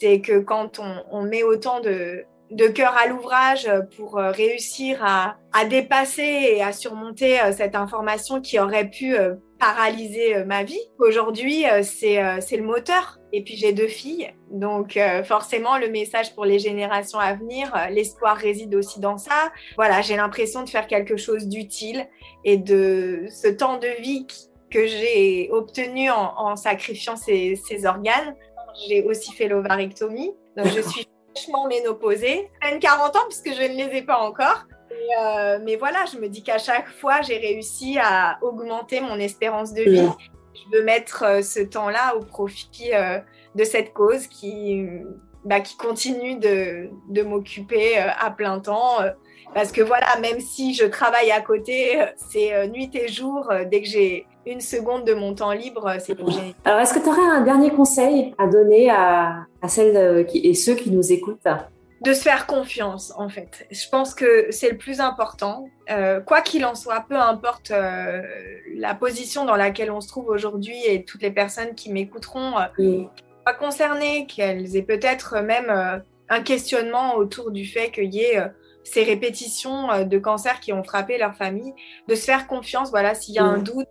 c'est 0.00 0.20
que 0.20 0.38
quand 0.38 0.80
on 1.10 1.22
met 1.22 1.42
autant 1.42 1.80
de, 1.80 2.24
de 2.50 2.66
cœur 2.66 2.94
à 2.96 3.06
l'ouvrage 3.06 3.70
pour 3.96 4.18
euh, 4.18 4.30
réussir 4.30 5.04
à, 5.04 5.36
dépasser 5.64 6.22
et 6.22 6.62
à 6.62 6.72
surmonter 6.72 7.40
euh, 7.40 7.52
cette 7.52 7.74
information 7.74 8.40
qui 8.40 8.58
aurait 8.60 8.88
pu 8.88 9.16
euh, 9.16 9.34
paralyser 9.58 10.44
ma 10.44 10.62
vie. 10.62 10.80
Aujourd'hui, 10.98 11.64
c'est 11.82 12.16
le 12.56 12.62
moteur. 12.62 13.18
Et 13.32 13.42
puis 13.42 13.56
j'ai 13.56 13.72
deux 13.72 13.88
filles, 13.88 14.32
donc 14.52 14.98
forcément 15.24 15.76
le 15.78 15.88
message 15.88 16.32
pour 16.34 16.44
les 16.44 16.60
générations 16.60 17.18
à 17.18 17.34
venir, 17.34 17.74
l'espoir 17.90 18.36
réside 18.36 18.74
aussi 18.76 19.00
dans 19.00 19.18
ça. 19.18 19.52
Voilà, 19.76 20.00
j'ai 20.00 20.14
l'impression 20.16 20.62
de 20.62 20.70
faire 20.70 20.86
quelque 20.86 21.16
chose 21.16 21.48
d'utile 21.48 22.06
et 22.44 22.56
de 22.56 23.26
ce 23.28 23.48
temps 23.48 23.78
de 23.78 24.00
vie 24.00 24.28
que 24.70 24.86
j'ai 24.86 25.50
obtenu 25.50 26.08
en, 26.08 26.54
sacrifiant 26.54 27.16
ces, 27.16 27.56
ces 27.68 27.84
organes. 27.84 28.36
J'ai 28.88 29.02
aussi 29.02 29.32
fait 29.32 29.48
l'ovarectomie, 29.48 30.32
donc 30.56 30.68
je 30.68 30.80
suis 30.80 31.04
ménopausée, 31.68 32.50
peine 32.60 32.78
40 32.78 33.16
ans 33.16 33.24
puisque 33.28 33.54
je 33.54 33.62
ne 33.62 33.76
les 33.76 33.98
ai 33.98 34.02
pas 34.02 34.18
encore. 34.18 34.64
Euh, 35.18 35.58
mais 35.62 35.76
voilà, 35.76 36.04
je 36.12 36.18
me 36.18 36.28
dis 36.28 36.42
qu'à 36.42 36.58
chaque 36.58 36.88
fois, 36.88 37.22
j'ai 37.22 37.38
réussi 37.38 37.98
à 38.00 38.38
augmenter 38.42 39.00
mon 39.00 39.18
espérance 39.18 39.72
de 39.72 39.82
vie. 39.82 40.08
Je 40.54 40.76
veux 40.76 40.84
mettre 40.84 41.24
euh, 41.24 41.42
ce 41.42 41.60
temps-là 41.60 42.16
au 42.16 42.20
profit 42.20 42.92
euh, 42.92 43.18
de 43.54 43.64
cette 43.64 43.92
cause 43.92 44.26
qui, 44.26 44.86
bah, 45.44 45.60
qui 45.60 45.76
continue 45.76 46.36
de, 46.36 46.90
de 47.08 47.22
m'occuper 47.22 47.98
à 47.98 48.30
plein 48.30 48.58
temps. 48.60 48.98
Parce 49.54 49.72
que 49.72 49.80
voilà, 49.80 50.18
même 50.20 50.40
si 50.40 50.74
je 50.74 50.84
travaille 50.84 51.30
à 51.30 51.40
côté, 51.40 51.98
c'est 52.16 52.68
nuit 52.68 52.90
et 52.94 53.08
jour. 53.08 53.50
Dès 53.70 53.80
que 53.80 53.88
j'ai 53.88 54.26
une 54.48 54.60
seconde 54.60 55.04
de 55.04 55.14
mon 55.14 55.34
temps 55.34 55.52
libre, 55.52 55.94
c'est 56.00 56.14
pour 56.14 56.30
génial. 56.30 56.54
Alors, 56.64 56.80
est-ce 56.80 56.94
que 56.94 57.00
tu 57.00 57.08
aurais 57.08 57.28
un 57.28 57.42
dernier 57.42 57.70
conseil 57.70 58.34
à 58.38 58.46
donner 58.46 58.90
à, 58.90 59.46
à 59.62 59.68
celles 59.68 60.26
qui, 60.26 60.38
et 60.38 60.54
ceux 60.54 60.74
qui 60.74 60.90
nous 60.90 61.12
écoutent? 61.12 61.46
De 62.00 62.12
se 62.12 62.22
faire 62.22 62.46
confiance, 62.46 63.12
en 63.16 63.28
fait. 63.28 63.66
Je 63.72 63.88
pense 63.88 64.14
que 64.14 64.46
c'est 64.50 64.70
le 64.70 64.76
plus 64.78 65.00
important. 65.00 65.68
Euh, 65.90 66.20
quoi 66.20 66.42
qu'il 66.42 66.64
en 66.64 66.76
soit, 66.76 67.04
peu 67.08 67.16
importe 67.16 67.72
euh, 67.72 68.22
la 68.76 68.94
position 68.94 69.44
dans 69.44 69.56
laquelle 69.56 69.90
on 69.90 70.00
se 70.00 70.06
trouve 70.06 70.28
aujourd'hui 70.28 70.76
et 70.86 71.04
toutes 71.04 71.22
les 71.22 71.32
personnes 71.32 71.74
qui 71.74 71.90
m'écouteront, 71.90 72.52
euh, 72.78 73.02
pas 73.44 73.52
concernées, 73.52 74.26
qu'elles 74.26 74.76
aient 74.76 74.82
peut-être 74.82 75.40
même 75.40 75.70
euh, 75.70 75.98
un 76.28 76.40
questionnement 76.40 77.16
autour 77.16 77.50
du 77.50 77.64
fait 77.64 77.90
qu'il 77.90 78.14
y 78.14 78.20
ait 78.20 78.40
ces 78.84 79.02
répétitions 79.02 80.04
de 80.04 80.18
cancers 80.18 80.60
qui 80.60 80.72
ont 80.72 80.84
frappé 80.84 81.18
leur 81.18 81.34
famille, 81.34 81.74
de 82.06 82.14
se 82.14 82.24
faire 82.24 82.46
confiance, 82.46 82.90
voilà, 82.90 83.14
s'il 83.14 83.34
y 83.34 83.38
a 83.38 83.44
un 83.44 83.58
doute, 83.58 83.88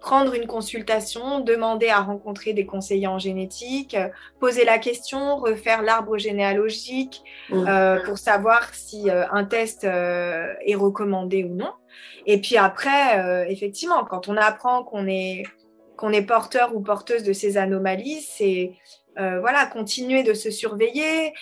prendre 0.00 0.34
une 0.34 0.46
consultation, 0.46 1.40
demander 1.40 1.88
à 1.88 2.00
rencontrer 2.00 2.52
des 2.52 2.66
conseillers 2.66 3.06
en 3.06 3.18
génétique, 3.18 3.94
euh, 3.94 4.08
poser 4.40 4.64
la 4.64 4.78
question, 4.78 5.36
refaire 5.36 5.82
l'arbre 5.82 6.16
généalogique 6.16 7.22
mmh. 7.50 7.68
euh, 7.68 8.04
pour 8.04 8.18
savoir 8.18 8.74
si 8.74 9.10
euh, 9.10 9.24
un 9.30 9.44
test 9.44 9.84
est 9.84 10.74
recommandé 10.74 11.44
ou 11.44 11.54
non. 11.54 11.72
Et 12.26 12.40
puis 12.40 12.56
après, 12.56 13.48
effectivement, 13.50 14.04
quand 14.04 14.28
on 14.28 14.36
apprend 14.36 14.84
qu'on 14.84 15.06
est 15.06 15.42
qu'on 15.96 16.12
est 16.12 16.22
porteur 16.22 16.74
ou 16.74 16.80
porteuse 16.80 17.24
de 17.24 17.32
ces 17.32 17.56
anomalies, 17.56 18.20
c'est 18.20 18.72
voilà 19.16 19.66
continuer 19.66 20.22
de 20.22 20.34
se 20.34 20.50
surveiller, 20.50 21.32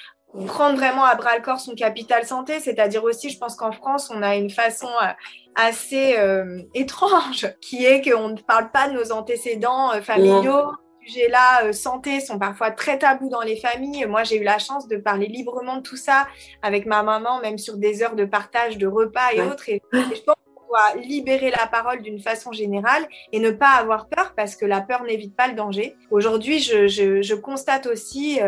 prendre 0.46 0.76
vraiment 0.76 1.04
à 1.04 1.14
bras 1.14 1.36
le 1.36 1.42
corps 1.42 1.60
son 1.60 1.74
capital 1.74 2.24
santé, 2.24 2.60
c'est-à-dire 2.60 3.04
aussi, 3.04 3.30
je 3.30 3.38
pense 3.38 3.56
qu'en 3.56 3.72
France, 3.72 4.10
on 4.14 4.22
a 4.22 4.36
une 4.36 4.50
façon 4.50 4.88
euh, 5.02 5.06
assez 5.54 6.16
euh, 6.18 6.62
étrange 6.74 7.48
qui 7.60 7.84
est 7.84 8.02
qu'on 8.02 8.30
ne 8.30 8.36
parle 8.40 8.70
pas 8.70 8.88
de 8.88 8.94
nos 8.94 9.12
antécédents 9.12 9.92
euh, 9.92 10.00
familiaux. 10.00 10.72
Les 11.00 11.14
sujets 11.14 11.28
là, 11.28 11.72
santé, 11.72 12.20
sont 12.20 12.38
parfois 12.38 12.70
très 12.70 12.98
tabous 12.98 13.30
dans 13.30 13.40
les 13.40 13.56
familles. 13.56 14.04
Moi, 14.04 14.24
j'ai 14.24 14.36
eu 14.36 14.44
la 14.44 14.58
chance 14.58 14.88
de 14.88 14.98
parler 14.98 15.26
librement 15.26 15.76
de 15.76 15.82
tout 15.82 15.96
ça 15.96 16.26
avec 16.60 16.84
ma 16.84 17.02
maman, 17.02 17.40
même 17.40 17.56
sur 17.56 17.78
des 17.78 18.02
heures 18.02 18.14
de 18.14 18.26
partage 18.26 18.76
de 18.76 18.86
repas 18.86 19.32
et 19.32 19.40
autres. 19.40 19.70
Et, 19.70 19.80
je 19.94 20.20
pense 20.20 20.36
qu'on 20.54 20.66
doit 20.68 21.02
libérer 21.02 21.50
la 21.50 21.66
parole 21.66 22.02
d'une 22.02 22.20
façon 22.20 22.52
générale 22.52 23.08
et 23.32 23.40
ne 23.40 23.50
pas 23.50 23.70
avoir 23.70 24.10
peur 24.10 24.34
parce 24.36 24.54
que 24.54 24.66
la 24.66 24.82
peur 24.82 25.02
n'évite 25.04 25.34
pas 25.34 25.48
le 25.48 25.54
danger. 25.54 25.96
Aujourd'hui, 26.10 26.58
je, 26.58 26.88
je, 26.88 27.22
je, 27.22 27.34
constate 27.34 27.86
aussi 27.86 28.38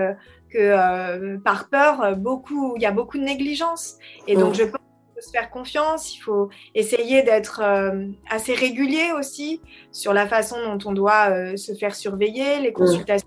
que 0.51 0.59
euh, 0.59 1.39
par 1.39 1.69
peur, 1.69 2.17
beaucoup, 2.17 2.75
il 2.77 2.83
y 2.83 2.87
a 2.87 2.93
beaucoup 2.93 3.19
de 3.19 3.25
négligence. 3.25 3.97
Et 4.27 4.37
donc, 4.37 4.55
je 4.55 4.65
pense 4.65 4.81
qu'il 4.81 5.15
faut 5.15 5.21
se 5.21 5.31
faire 5.31 5.51
confiance, 5.51 6.15
il 6.15 6.19
faut 6.19 6.49
essayer 6.75 7.23
d'être 7.23 7.61
euh, 7.63 8.07
assez 8.29 8.55
régulier 8.55 9.13
aussi 9.17 9.61
sur 9.93 10.13
la 10.13 10.27
façon 10.27 10.57
dont 10.63 10.91
on 10.91 10.93
doit 10.93 11.31
euh, 11.31 11.57
se 11.57 11.75
faire 11.75 11.95
surveiller, 11.95 12.61
les 12.61 12.73
consultations 12.73 13.27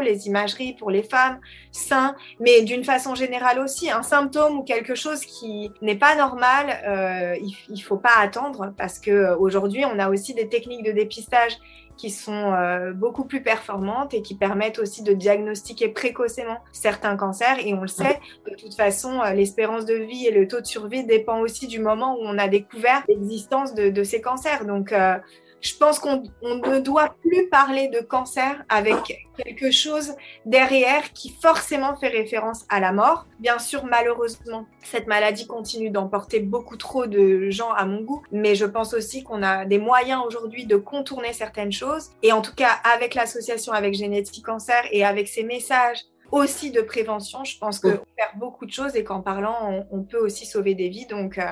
les 0.00 0.28
imageries 0.28 0.74
pour 0.74 0.92
les 0.92 1.02
femmes, 1.02 1.40
sains, 1.72 2.14
mais 2.38 2.62
d'une 2.62 2.84
façon 2.84 3.16
générale 3.16 3.58
aussi, 3.58 3.90
un 3.90 4.04
symptôme 4.04 4.58
ou 4.58 4.62
quelque 4.62 4.94
chose 4.94 5.24
qui 5.24 5.72
n'est 5.80 5.96
pas 5.96 6.14
normal, 6.14 7.38
il, 7.42 7.52
ne 7.68 7.80
faut 7.80 7.96
pas 7.96 8.16
attendre 8.16 8.72
parce 8.76 9.00
que 9.00 9.34
aujourd'hui 9.34 9.84
on 9.84 9.98
a 9.98 10.08
aussi 10.08 10.34
des 10.34 10.48
techniques 10.48 10.84
de 10.84 10.92
dépistage 10.92 11.58
qui 11.96 12.10
sont 12.10 12.52
euh, 12.52 12.92
beaucoup 12.92 13.24
plus 13.24 13.42
performantes 13.42 14.14
et 14.14 14.22
qui 14.22 14.34
permettent 14.34 14.78
aussi 14.78 15.02
de 15.02 15.12
diagnostiquer 15.12 15.88
précocement 15.88 16.58
certains 16.72 17.16
cancers. 17.16 17.58
Et 17.64 17.74
on 17.74 17.82
le 17.82 17.88
sait, 17.88 18.18
de 18.50 18.56
toute 18.56 18.74
façon, 18.74 19.20
euh, 19.20 19.32
l'espérance 19.32 19.84
de 19.84 19.94
vie 19.94 20.26
et 20.26 20.30
le 20.30 20.48
taux 20.48 20.60
de 20.60 20.66
survie 20.66 21.04
dépend 21.04 21.40
aussi 21.40 21.66
du 21.66 21.80
moment 21.80 22.16
où 22.16 22.22
on 22.22 22.38
a 22.38 22.48
découvert 22.48 23.04
l'existence 23.08 23.74
de, 23.74 23.90
de, 23.90 24.02
ces 24.02 24.20
cancers. 24.20 24.64
Donc, 24.64 24.92
euh, 24.92 25.16
je 25.62 25.76
pense 25.76 26.00
qu'on 26.00 26.24
ne 26.42 26.80
doit 26.80 27.14
plus 27.22 27.48
parler 27.48 27.88
de 27.88 28.00
cancer 28.00 28.64
avec 28.68 29.22
quelque 29.36 29.70
chose 29.70 30.14
derrière 30.44 31.12
qui 31.12 31.30
forcément 31.40 31.96
fait 31.96 32.08
référence 32.08 32.64
à 32.68 32.80
la 32.80 32.92
mort. 32.92 33.26
Bien 33.38 33.60
sûr, 33.60 33.84
malheureusement, 33.84 34.66
cette 34.82 35.06
maladie 35.06 35.46
continue 35.46 35.90
d'emporter 35.90 36.40
beaucoup 36.40 36.76
trop 36.76 37.06
de 37.06 37.48
gens 37.50 37.70
à 37.72 37.86
mon 37.86 38.02
goût, 38.02 38.22
mais 38.32 38.56
je 38.56 38.66
pense 38.66 38.92
aussi 38.92 39.22
qu'on 39.22 39.42
a 39.42 39.64
des 39.64 39.78
moyens 39.78 40.22
aujourd'hui 40.26 40.66
de 40.66 40.76
contourner 40.76 41.32
certaines 41.32 41.72
choses. 41.72 42.10
Et 42.22 42.32
en 42.32 42.42
tout 42.42 42.54
cas, 42.54 42.72
avec 42.92 43.14
l'association 43.14 43.72
avec 43.72 43.94
Génétique 43.94 44.44
Cancer 44.44 44.82
et 44.90 45.04
avec 45.04 45.28
ces 45.28 45.44
messages 45.44 45.98
aussi 46.32 46.72
de 46.72 46.80
prévention, 46.80 47.44
je 47.44 47.56
pense 47.58 47.78
qu'on 47.78 47.90
peut 47.90 48.00
faire 48.18 48.32
beaucoup 48.36 48.66
de 48.66 48.72
choses 48.72 48.96
et 48.96 49.04
qu'en 49.04 49.20
parlant, 49.20 49.86
on, 49.90 50.02
peut 50.02 50.18
aussi 50.18 50.46
sauver 50.46 50.74
des 50.74 50.88
vies. 50.88 51.06
Donc, 51.06 51.38
euh, 51.38 51.44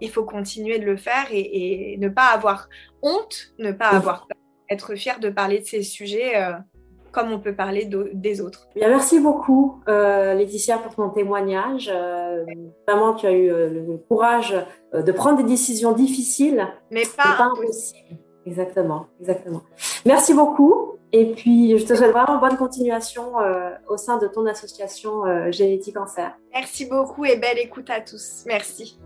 il 0.00 0.10
faut 0.10 0.24
continuer 0.24 0.78
de 0.78 0.84
le 0.84 0.96
faire 0.96 1.26
et, 1.30 1.96
ne 1.98 2.08
pas 2.08 2.26
avoir 2.26 2.68
honte, 3.02 3.52
ne 3.58 3.72
pas 3.72 3.88
avoir 3.88 4.26
peur, 4.26 4.36
être 4.70 4.94
fier 4.94 5.18
de 5.20 5.30
parler 5.30 5.60
de 5.60 5.64
ces 5.64 5.82
sujets 5.82 6.36
euh, 6.36 6.52
comme 7.12 7.32
on 7.32 7.38
peut 7.38 7.54
parler 7.54 7.88
des 8.12 8.40
autres. 8.40 8.68
Bien, 8.76 8.88
merci 8.88 9.18
beaucoup, 9.18 9.80
euh, 9.88 10.34
Laetitia, 10.34 10.78
pour 10.78 10.94
ton 10.94 11.08
témoignage. 11.08 11.90
Euh, 11.92 12.44
vraiment, 12.86 13.14
tu 13.14 13.26
as 13.26 13.32
eu 13.32 13.48
le 13.48 13.98
courage 14.08 14.54
de 14.92 15.12
prendre 15.12 15.38
des 15.38 15.48
décisions 15.48 15.92
difficiles, 15.92 16.66
mais 16.90 17.04
pas, 17.16 17.42
impossibles. 17.42 18.18
Exactement, 18.46 19.06
exactement. 19.20 19.62
Merci 20.06 20.34
beaucoup. 20.34 20.94
Et 21.12 21.32
puis, 21.32 21.78
je 21.78 21.86
te 21.86 21.94
souhaite 21.94 22.12
vraiment 22.12 22.38
bonne 22.38 22.58
continuation 22.58 23.32
au 23.88 23.96
sein 23.96 24.18
de 24.18 24.26
ton 24.26 24.44
association 24.46 25.50
Génétique 25.50 25.96
Cancer. 25.96 26.36
Merci 26.52 26.86
beaucoup 26.86 27.24
et 27.24 27.36
belle 27.36 27.58
écoute 27.58 27.88
à 27.88 28.00
tous. 28.00 28.44
Merci. 28.46 28.98